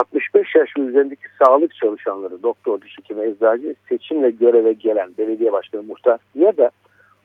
65 0.00 0.54
yaş 0.54 0.76
üzerindeki 0.76 1.22
sağlık 1.44 1.74
çalışanları, 1.74 2.42
doktor, 2.42 2.80
diş 2.80 2.98
hekimi, 2.98 3.24
eczacı 3.24 3.74
seçimle 3.88 4.30
göreve 4.30 4.72
gelen 4.72 5.10
belediye 5.18 5.52
başkanı, 5.52 5.82
muhtar 5.82 6.20
ya 6.34 6.56
da 6.56 6.70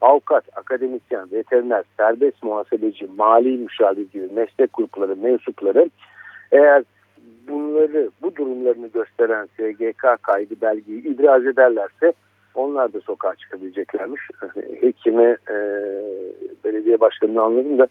avukat, 0.01 0.43
akademisyen, 0.57 1.31
veteriner, 1.31 1.83
serbest 1.97 2.43
muhasebeci, 2.43 3.07
mali 3.17 3.57
müşavir 3.57 4.09
gibi 4.11 4.27
meslek 4.33 4.73
grupları 4.73 5.15
mensupları 5.15 5.89
eğer 6.51 6.83
bunları 7.47 8.09
bu 8.21 8.35
durumlarını 8.35 8.87
gösteren 8.87 9.45
SGK 9.45 10.23
kaydı 10.23 10.53
belgeyi 10.61 11.07
ibraz 11.07 11.45
ederlerse 11.45 12.13
onlar 12.55 12.93
da 12.93 13.01
sokağa 13.01 13.35
çıkabileceklermiş. 13.35 14.21
Hekime, 14.81 15.37
e, 15.49 15.57
belediye 16.63 16.99
başkanını 16.99 17.41
anladım 17.41 17.79
da 17.79 17.87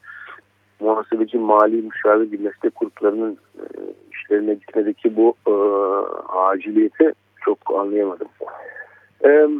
muhasebeci, 0.80 1.38
mali 1.38 1.82
müşavir 1.82 2.30
gibi 2.30 2.42
meslek 2.42 2.72
gruplarının 2.80 3.38
e, 3.58 3.64
işlerine 4.12 4.54
gitmedeki 4.54 5.16
bu 5.16 5.34
e, 5.46 5.52
aciliyeti 6.32 7.12
çok 7.44 7.58
anlayamadım. 7.74 8.28
Evet 9.20 9.50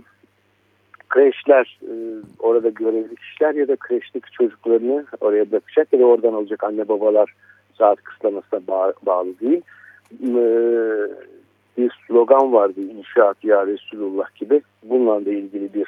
kreşler 1.08 1.78
e, 1.82 1.92
orada 2.38 2.68
görevli 2.68 3.16
kişiler 3.16 3.54
ya 3.54 3.68
da 3.68 3.76
kreşteki 3.76 4.30
çocuklarını 4.30 5.04
oraya 5.20 5.50
bırakacak 5.50 5.92
ya 5.92 6.00
da 6.00 6.04
oradan 6.04 6.32
alacak 6.32 6.64
anne 6.64 6.88
babalar 6.88 7.34
saat 7.78 8.02
kısıtlamasına 8.02 8.60
bağ, 8.68 8.92
bağlı 9.06 9.40
değil. 9.40 9.62
E, 10.22 10.42
bir 11.78 11.92
slogan 12.06 12.52
vardı 12.52 12.80
inşaat 12.80 13.44
ya 13.44 13.66
Resulullah 13.66 14.34
gibi. 14.34 14.62
Bununla 14.82 15.24
da 15.24 15.30
ilgili 15.30 15.74
bir 15.74 15.86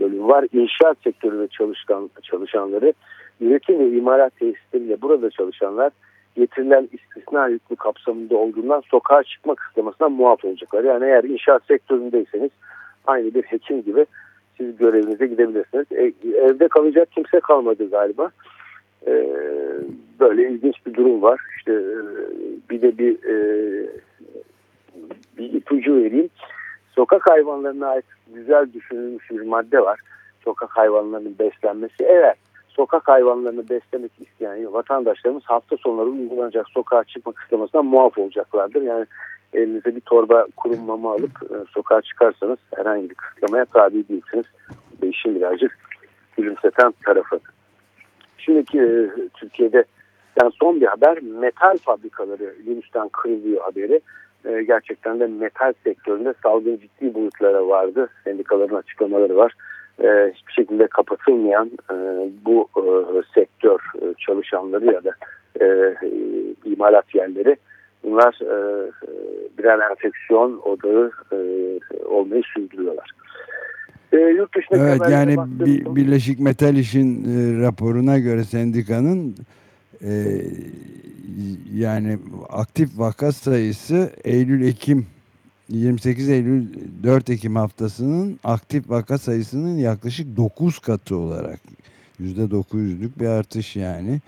bölüm 0.00 0.28
var. 0.28 0.46
İnşaat 0.52 0.98
sektöründe 1.04 1.48
çalışan 1.48 2.10
çalışanları 2.22 2.92
üretim 3.40 3.78
ve 3.78 3.96
imalat 3.96 4.36
tesisleriyle 4.36 5.02
burada 5.02 5.30
çalışanlar 5.30 5.92
getirilen 6.36 6.88
istisna 6.92 7.48
yüklü 7.48 7.76
kapsamında 7.76 8.36
olduğundan 8.36 8.82
sokağa 8.90 9.22
çıkma 9.22 9.54
kısıtlamasına 9.54 10.08
muaf 10.08 10.44
olacaklar. 10.44 10.84
Yani 10.84 11.04
eğer 11.04 11.24
inşaat 11.24 11.62
sektöründeyseniz 11.64 12.50
aynı 13.06 13.34
bir 13.34 13.42
hekim 13.42 13.82
gibi 13.82 14.06
siz 14.58 14.76
görevinize 14.76 15.26
gidebilirsiniz. 15.26 15.86
E, 15.92 16.12
evde 16.36 16.68
kalacak 16.68 17.08
kimse 17.12 17.40
kalmadı 17.40 17.90
galiba. 17.90 18.30
E, 19.06 19.26
böyle 20.20 20.50
ilginç 20.50 20.86
bir 20.86 20.94
durum 20.94 21.22
var. 21.22 21.40
İşte 21.56 21.72
e, 21.72 21.96
bir 22.70 22.82
de 22.82 22.98
bir 22.98 23.24
e, 23.24 23.36
bir 25.38 25.52
ipucu 25.52 25.96
vereyim. 25.96 26.30
Sokak 26.94 27.30
hayvanlarına 27.30 27.88
ait 27.88 28.04
güzel 28.34 28.72
düşünülmüş 28.72 29.30
bir 29.30 29.40
madde 29.40 29.80
var. 29.80 30.00
Sokak 30.44 30.70
hayvanlarının 30.70 31.36
beslenmesi. 31.38 32.04
Eğer 32.04 32.34
sokak 32.68 33.08
hayvanlarını 33.08 33.68
beslemek 33.68 34.12
isteyen 34.20 34.72
vatandaşlarımız 34.72 35.44
hafta 35.44 35.76
sonları 35.76 36.06
uygulanacak 36.06 36.68
sokağa 36.68 37.04
çıkma 37.04 37.32
kısıtlamasından 37.32 37.86
muaf 37.86 38.18
olacaklardır. 38.18 38.82
Yani 38.82 39.06
elinize 39.52 39.96
bir 39.96 40.00
torba 40.00 40.46
kurum 40.56 40.80
mama 40.80 41.12
alıp 41.12 41.42
e, 41.42 41.56
sokağa 41.70 42.02
çıkarsanız 42.02 42.58
herhangi 42.76 43.10
bir 43.10 43.14
kısıtlamaya 43.14 43.64
tabi 43.64 44.08
değilsiniz. 44.08 44.46
Bu 45.02 45.06
işin 45.06 45.34
birazcık 45.34 45.78
gülümseten 46.36 46.94
tarafı. 47.04 47.40
Şimdiki 48.38 48.78
e, 48.78 49.10
Türkiye'de 49.34 49.84
yani 50.40 50.52
son 50.60 50.80
bir 50.80 50.86
haber 50.86 51.22
metal 51.22 51.76
fabrikaları 51.76 52.54
Yunus'tan 52.66 53.08
kırılıyor 53.08 53.62
haberi. 53.62 54.00
E, 54.44 54.62
gerçekten 54.62 55.20
de 55.20 55.26
metal 55.26 55.72
sektöründe 55.84 56.34
salgın 56.42 56.76
ciddi 56.76 57.14
boyutlara 57.14 57.68
vardı. 57.68 58.08
Sendikaların 58.24 58.76
açıklamaları 58.76 59.36
var. 59.36 59.54
E, 60.02 60.32
hiçbir 60.34 60.52
şekilde 60.52 60.86
kapatılmayan 60.86 61.70
e, 61.90 61.94
bu 62.44 62.68
e, 62.76 62.82
sektör 63.34 63.80
e, 64.02 64.14
çalışanları 64.18 64.86
ya 64.86 65.04
da 65.04 65.10
e, 65.60 65.94
imalat 66.64 67.14
yerleri 67.14 67.56
bunlar 68.04 68.38
e, 68.42 68.90
birer 69.58 69.90
enfeksiyon 69.90 70.60
odağı 70.64 71.10
e, 71.32 71.36
olmayı 72.04 72.42
sürdürüyorlar. 72.54 73.10
E, 74.12 74.16
yurt 74.16 74.50
evet 74.70 75.00
yani 75.10 75.36
bir, 75.38 75.96
Birleşik 75.96 76.40
Metal 76.40 76.76
İş'in 76.76 77.24
e, 77.24 77.62
raporuna 77.62 78.18
göre 78.18 78.44
sendikanın 78.44 79.34
e, 80.02 80.12
yani 81.74 82.18
aktif 82.48 82.98
vaka 82.98 83.32
sayısı 83.32 84.10
Eylül-Ekim 84.24 85.06
28 85.68 86.28
Eylül 86.28 86.66
4 87.02 87.30
Ekim 87.30 87.56
haftasının 87.56 88.40
aktif 88.44 88.90
vaka 88.90 89.18
sayısının 89.18 89.78
yaklaşık 89.78 90.36
9 90.36 90.78
katı 90.78 91.16
olarak 91.16 91.60
%900'lük 92.20 93.20
bir 93.20 93.26
artış 93.26 93.76
yani. 93.76 94.20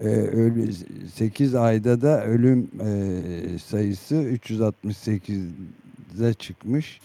Ee, 0.00 0.08
ölü, 0.08 0.72
8 1.14 1.54
ayda 1.54 2.00
da 2.00 2.24
ölüm 2.24 2.70
e, 2.80 3.58
sayısı 3.58 4.14
368'e 4.14 6.34
çıkmış. 6.34 7.00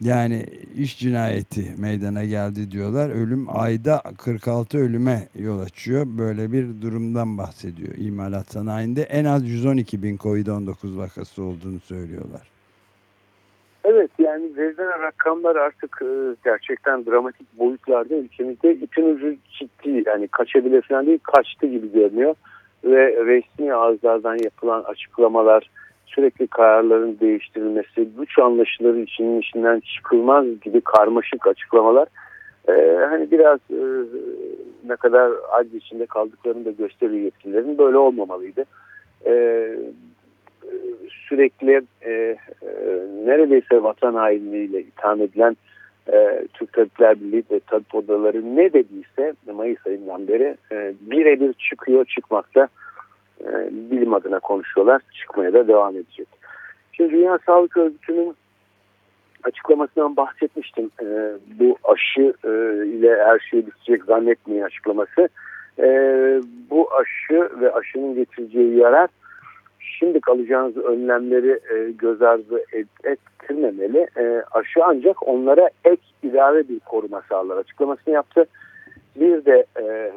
Yani 0.00 0.46
iş 0.76 0.98
cinayeti 0.98 1.74
meydana 1.78 2.24
geldi 2.24 2.70
diyorlar. 2.70 3.10
Ölüm 3.10 3.58
ayda 3.58 4.02
46 4.18 4.78
ölüme 4.78 5.28
yol 5.38 5.60
açıyor. 5.60 6.06
Böyle 6.18 6.52
bir 6.52 6.82
durumdan 6.82 7.38
bahsediyor 7.38 7.94
imalat 7.96 8.52
sanayinde. 8.52 9.02
En 9.02 9.24
az 9.24 9.48
112 9.48 10.02
bin 10.02 10.16
COVID-19 10.16 10.96
vakası 10.96 11.42
olduğunu 11.42 11.80
söylüyorlar. 11.80 12.57
Evet 13.90 14.10
yani 14.18 14.56
verilen 14.56 15.02
rakamlar 15.02 15.56
artık 15.56 16.02
e, 16.02 16.06
gerçekten 16.44 17.06
dramatik 17.06 17.58
boyutlarda 17.58 18.14
ülkemizde 18.14 18.74
ipin 18.74 19.14
ucu 19.14 19.34
ciddi 19.58 20.02
yani 20.06 20.28
kaçabilir 20.28 20.82
falan 20.82 21.06
değil 21.06 21.18
kaçtı 21.22 21.66
gibi 21.66 21.92
görünüyor. 21.92 22.34
Ve 22.84 23.24
resmi 23.26 23.74
ağızlardan 23.74 24.38
yapılan 24.44 24.82
açıklamalar 24.82 25.70
sürekli 26.06 26.46
kararların 26.46 27.18
değiştirilmesi 27.20 28.08
güç 28.18 28.38
anlaşıları 28.38 29.00
için 29.00 29.40
içinden 29.40 29.80
çıkılmaz 29.80 30.60
gibi 30.60 30.80
karmaşık 30.80 31.46
açıklamalar 31.46 32.08
e, 32.68 32.72
hani 33.10 33.30
biraz 33.30 33.58
e, 33.70 33.82
ne 34.88 34.96
kadar 34.96 35.32
acı 35.52 35.76
içinde 35.76 36.06
kaldıklarını 36.06 36.64
da 36.64 36.70
gösteriyor 36.70 37.24
yetkililerin 37.24 37.78
böyle 37.78 37.96
olmamalıydı. 37.96 38.64
E, 39.26 39.32
sürekli 41.28 41.82
e, 42.02 42.10
e, 42.10 42.36
neredeyse 43.24 43.82
vatan 43.82 44.14
hainliğiyle 44.14 44.80
itham 44.80 45.22
edilen 45.22 45.56
e, 46.12 46.46
Türk 46.54 46.72
Tabipler 46.72 47.20
Birliği 47.20 47.44
ve 47.50 47.60
tabip 47.60 47.94
odaları 47.94 48.56
ne 48.56 48.72
dediyse 48.72 49.34
Mayıs 49.54 49.86
ayından 49.86 50.28
beri 50.28 50.56
e, 50.72 50.94
birebir 51.00 51.52
çıkıyor 51.52 52.04
çıkmakta 52.04 52.68
e, 53.40 53.48
bilim 53.72 54.14
adına 54.14 54.38
konuşuyorlar 54.38 55.02
çıkmaya 55.12 55.52
da 55.52 55.68
devam 55.68 55.96
edecek. 55.96 56.28
Şimdi 56.92 57.12
Dünya 57.12 57.38
Sağlık 57.46 57.76
Örgütü'nün 57.76 58.34
açıklamasından 59.44 60.16
bahsetmiştim. 60.16 60.90
E, 61.02 61.06
bu 61.60 61.76
aşı 61.84 62.34
e, 62.44 62.50
ile 62.86 63.24
her 63.24 63.38
şey 63.38 63.66
bitecek 63.66 64.04
zannetmeyin 64.04 64.62
açıklaması. 64.62 65.28
E, 65.78 65.86
bu 66.70 66.88
aşı 66.94 67.50
ve 67.60 67.72
aşının 67.72 68.14
getireceği 68.14 68.76
yarar 68.76 69.08
şimdi 69.98 70.20
alacağınız 70.28 70.76
önlemleri 70.76 71.60
e, 71.74 71.90
göz 71.90 72.22
ardı 72.22 72.64
et, 72.72 72.86
ettirmemeli. 73.04 74.06
E, 74.16 74.42
aşı 74.50 74.84
ancak 74.84 75.28
onlara 75.28 75.70
ek 75.84 76.02
ilave 76.22 76.68
bir 76.68 76.80
koruma 76.80 77.22
sağlar 77.28 77.56
açıklamasını 77.56 78.14
yaptı. 78.14 78.46
Bir 79.16 79.44
de 79.44 79.66
e, 79.80 80.12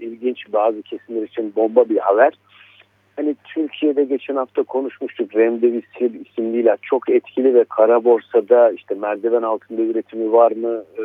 ilginç 0.00 0.52
bazı 0.52 0.82
kesimler 0.82 1.22
için 1.22 1.52
bomba 1.56 1.88
bir 1.88 1.98
haber. 1.98 2.32
Hani 3.16 3.36
Türkiye'de 3.44 4.04
geçen 4.04 4.36
hafta 4.36 4.62
konuşmuştuk. 4.62 5.36
Remdesivir 5.36 6.26
isimli 6.26 6.60
ilaç 6.60 6.80
çok 6.82 7.10
etkili 7.10 7.54
ve 7.54 7.64
kara 7.64 8.04
borsada 8.04 8.70
işte 8.70 8.94
merdiven 8.94 9.42
altında 9.42 9.82
üretimi 9.82 10.32
var 10.32 10.52
mı? 10.52 10.84
E, 10.98 11.02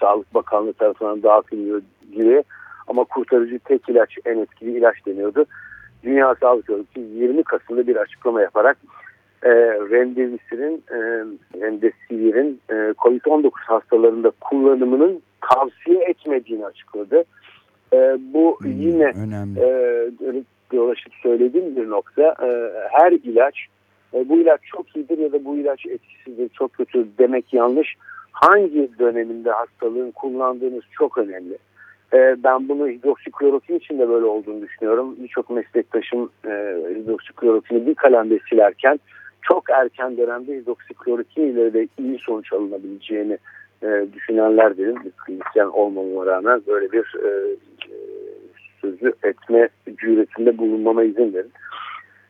Sağlık 0.00 0.34
Bakanlığı 0.34 0.72
tarafından 0.72 1.22
dağıtılıyor 1.22 1.82
gibi. 2.12 2.44
Ama 2.86 3.04
kurtarıcı 3.04 3.58
tek 3.58 3.88
ilaç 3.88 4.18
en 4.24 4.38
etkili 4.38 4.78
ilaç 4.78 5.06
deniyordu. 5.06 5.46
Dünya 6.04 6.34
Sağlık 6.40 6.70
Örgütü 6.70 7.00
20 7.00 7.42
Kasım'da 7.42 7.86
bir 7.86 7.96
açıklama 7.96 8.40
yaparak 8.42 8.78
e, 9.42 9.50
Remdesivir'in 9.90 10.82
e, 10.90 10.98
Remdesivir'in 11.60 12.60
e, 12.70 12.74
COVID-19 12.74 13.50
hastalarında 13.66 14.32
kullanımının 14.40 15.22
tavsiye 15.40 16.04
etmediğini 16.04 16.66
açıkladı. 16.66 17.24
E, 17.92 18.16
bu 18.34 18.58
hmm, 18.60 18.70
yine 18.70 19.04
önemli. 19.04 19.60
E, 19.60 20.42
dolaşıp 20.72 21.12
söylediğim 21.22 21.76
bir 21.76 21.90
nokta. 21.90 22.22
E, 22.22 22.72
her 22.90 23.12
ilaç 23.12 23.54
e, 24.14 24.28
bu 24.28 24.36
ilaç 24.36 24.60
çok 24.64 24.96
iyidir 24.96 25.18
ya 25.18 25.32
da 25.32 25.44
bu 25.44 25.56
ilaç 25.56 25.86
etkisizdir, 25.86 26.48
çok 26.48 26.72
kötü 26.72 27.06
demek 27.18 27.54
yanlış. 27.54 27.96
Hangi 28.32 28.90
döneminde 28.98 29.50
hastalığın 29.50 30.10
kullandığınız 30.10 30.84
çok 30.92 31.18
önemli. 31.18 31.58
E, 32.14 32.36
ben 32.44 32.68
bunu 32.68 32.88
hidroksiklorokin 32.88 33.78
için 33.78 33.98
de 33.98 34.08
böyle 34.08 34.26
olduğunu 34.26 34.62
düşünüyorum. 34.62 35.16
Birçok 35.22 35.50
meslektaşım 35.50 36.30
e, 36.44 36.76
hidroksiklorokini 36.96 37.86
bir 37.86 37.94
kalemde 37.94 38.38
silerken 38.50 39.00
çok 39.42 39.70
erken 39.70 40.16
dönemde 40.16 40.56
hidroksiklorokin 40.56 41.42
ile 41.42 41.74
de 41.74 41.88
iyi 41.98 42.18
sonuç 42.18 42.52
alınabileceğini 42.52 43.38
e, 43.82 44.06
düşünenler 44.12 44.76
dedim. 44.76 44.96
Klinisyen 45.26 45.66
olmamama 45.66 46.26
rağmen 46.26 46.62
böyle 46.66 46.92
bir 46.92 47.14
e, 47.24 47.56
sözü 48.80 49.12
etme 49.22 49.68
cüretinde 49.98 50.58
bulunmama 50.58 51.04
izin 51.04 51.34
verin. 51.34 51.52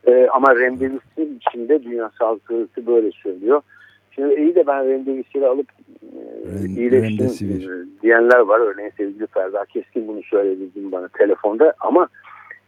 E, 0.07 0.29
ama 0.29 0.57
remdesivir 0.57 1.37
içinde 1.37 1.83
Dünya 1.83 2.11
Sağlık 2.19 2.51
Örgütü 2.51 2.87
böyle 2.87 3.11
söylüyor. 3.11 3.63
Şimdi 4.11 4.35
iyi 4.35 4.55
de 4.55 4.67
ben 4.67 4.87
remdesiviri 4.89 5.47
alıp 5.47 5.67
e, 6.03 6.67
iyileştim 6.67 7.29
diyenler 8.03 8.39
var. 8.39 8.61
Örneğin 8.61 8.93
sevgili 8.97 9.27
Ferda 9.27 9.65
Keskin 9.65 10.09
bunu 10.09 10.23
söyledi 10.23 10.71
bana 10.77 11.09
telefonda 11.09 11.75
ama 11.81 12.09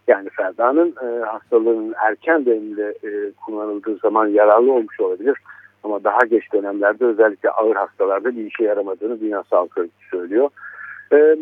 yani 0.09 0.29
Ferda'nın 0.29 0.95
e, 1.03 1.25
hastalığının 1.25 1.95
erken 2.07 2.47
dönemde 2.47 2.95
e, 3.05 3.33
kullanıldığı 3.33 3.97
zaman 3.97 4.27
yararlı 4.27 4.73
olmuş 4.73 5.01
olabilir. 5.01 5.37
Ama 5.85 6.05
daha 6.05 6.19
geç 6.31 6.53
dönemlerde 6.53 7.05
özellikle 7.05 7.51
ağır 7.51 7.77
hastalarda 7.77 8.37
bir 8.37 8.45
işe 8.45 8.65
yaramadığını 8.65 9.21
Dünya 9.21 9.43
Sağlık 9.51 9.79
Örgütü 9.79 10.09
söylüyor. 10.11 10.51
Ee, 11.13 11.37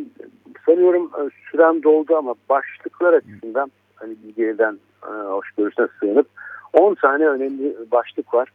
sanıyorum 0.66 1.10
e, 1.18 1.22
sürem 1.50 1.82
doldu 1.82 2.16
ama 2.16 2.34
başlıklar 2.48 3.12
açısından 3.12 3.70
hani 3.94 4.14
bilgiden 4.22 4.78
e, 5.04 5.10
hoş 5.10 5.50
görüşüne 5.50 5.86
sığınıp 6.00 6.26
10 6.72 6.94
tane 6.94 7.28
önemli 7.28 7.76
başlık 7.92 8.34
var. 8.34 8.48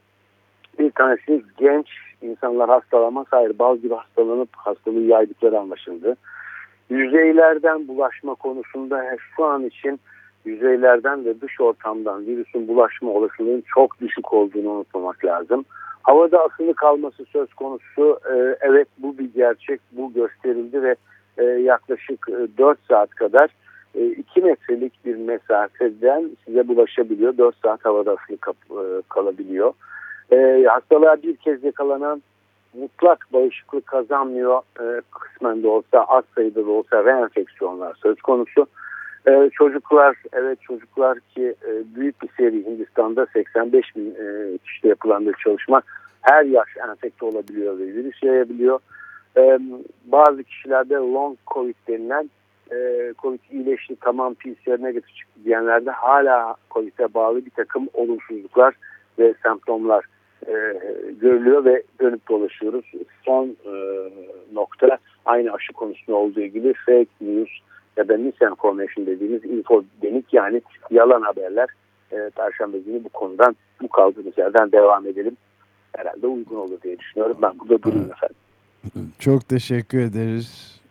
Bir 0.79 0.91
tanesi 0.91 1.43
genç 1.57 1.87
insanlar 2.25 2.69
hastalanmaz. 2.69 3.25
Hayır 3.29 3.59
bal 3.59 3.77
gibi 3.77 3.93
hastalanıp 3.93 4.49
hastalığı 4.55 5.01
yaydıkları 5.01 5.59
anlaşıldı. 5.59 6.15
Yüzeylerden 6.89 7.87
bulaşma 7.87 8.35
konusunda 8.35 9.17
şu 9.35 9.45
an 9.45 9.65
için 9.65 9.99
yüzeylerden 10.45 11.25
ve 11.25 11.41
dış 11.41 11.61
ortamdan 11.61 12.25
virüsün 12.25 12.67
bulaşma 12.67 13.09
olasılığının 13.09 13.63
çok 13.75 14.01
düşük 14.01 14.33
olduğunu 14.33 14.69
unutmamak 14.69 15.25
lazım. 15.25 15.65
Havada 16.03 16.43
asılı 16.43 16.73
kalması 16.73 17.25
söz 17.25 17.53
konusu. 17.53 18.19
Ee, 18.33 18.57
evet 18.61 18.87
bu 18.97 19.17
bir 19.17 19.33
gerçek. 19.33 19.81
Bu 19.91 20.13
gösterildi 20.13 20.83
ve 20.83 20.95
e, 21.37 21.43
yaklaşık 21.43 22.27
4 22.57 22.77
e, 22.77 22.81
saat 22.87 23.09
kadar 23.09 23.49
2 23.95 24.39
e, 24.39 24.43
metrelik 24.43 25.05
bir 25.05 25.15
mesafeden 25.15 26.29
size 26.45 26.67
bulaşabiliyor. 26.67 27.37
4 27.37 27.55
saat 27.63 27.85
havada 27.85 28.11
asılı 28.11 28.37
kalabiliyor. 29.09 29.73
Hastalığa 30.67 31.15
bir 31.23 31.35
kez 31.35 31.63
yakalanan 31.63 32.21
mutlak 32.73 33.27
bağışıklık 33.33 33.87
kazanmıyor. 33.87 34.61
Kısmen 35.11 35.63
de 35.63 35.67
olsa 35.67 36.03
az 36.03 36.23
sayıda 36.35 36.65
da 36.65 36.71
olsa 36.71 37.05
reenfeksiyonlar 37.05 37.95
söz 38.03 38.21
konusu. 38.21 38.67
Ee, 39.27 39.49
çocuklar, 39.53 40.17
evet 40.33 40.61
çocuklar 40.61 41.19
ki 41.19 41.55
e, 41.67 41.95
büyük 41.95 42.21
bir 42.21 42.29
seri 42.37 42.65
Hindistan'da 42.65 43.27
85 43.33 43.95
bin 43.95 44.15
e, 44.15 44.57
kişide 44.57 44.87
yapılan 44.87 45.25
bir 45.25 45.33
çalışma 45.43 45.81
her 46.21 46.45
yaş 46.45 46.69
enfekte 46.89 47.25
olabiliyor 47.25 47.79
ve 47.79 47.83
virüs 47.83 48.23
yayabiliyor. 48.23 48.79
E, 49.37 49.59
bazı 50.05 50.43
kişilerde 50.43 50.93
long 50.93 51.37
covid 51.53 51.75
denilen 51.87 52.29
e, 52.71 53.13
covid 53.21 53.39
iyileşti 53.51 53.95
tamam 54.01 54.33
PCR 54.33 54.83
negatif 54.83 55.15
çıktı 55.15 55.39
diyenlerde 55.45 55.91
hala 55.91 56.55
covid'e 56.71 57.13
bağlı 57.13 57.45
bir 57.45 57.51
takım 57.51 57.87
olumsuzluklar 57.93 58.75
ve 59.19 59.33
semptomlar 59.43 60.05
e, 60.47 60.53
görülüyor 61.21 61.65
ve 61.65 61.83
dönüp 62.01 62.29
dolaşıyoruz. 62.29 62.85
Son 63.25 63.45
e, 63.65 63.73
nokta 64.53 64.97
aynı 65.25 65.53
aşı 65.53 65.73
konusunda 65.73 66.17
olduğu 66.17 66.45
gibi 66.45 66.73
fake 66.85 67.09
news 67.21 67.51
ya 67.97 68.07
da 68.07 68.17
misinformation 68.17 69.05
dediğimiz 69.05 69.45
info 69.45 69.83
denik 70.01 70.33
yani 70.33 70.61
yalan 70.91 71.21
haberler. 71.21 71.69
E, 72.11 72.29
Perşembe 72.35 72.79
günü 72.79 73.03
bu 73.03 73.09
konudan 73.09 73.55
bu 73.81 73.87
kaldığımız 73.89 74.37
yerden 74.37 74.71
devam 74.71 75.07
edelim. 75.07 75.37
Herhalde 75.97 76.27
uygun 76.27 76.55
olur 76.55 76.81
diye 76.81 76.99
düşünüyorum. 76.99 77.37
Ben 77.41 77.59
burada 77.59 77.83
durayım 77.83 78.11
efendim. 78.11 78.35
Çok 79.19 79.49
teşekkür 79.49 79.99
ederiz. 79.99 80.81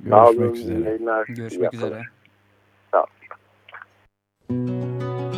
Görüşmek 0.00 0.40
olun, 0.40 0.52
üzere. 0.52 0.88
Yayınlar, 0.88 1.26
Görüşmek 1.26 1.74
üzere. 1.74 2.02
Sağ 2.90 3.04
olun. 4.50 5.37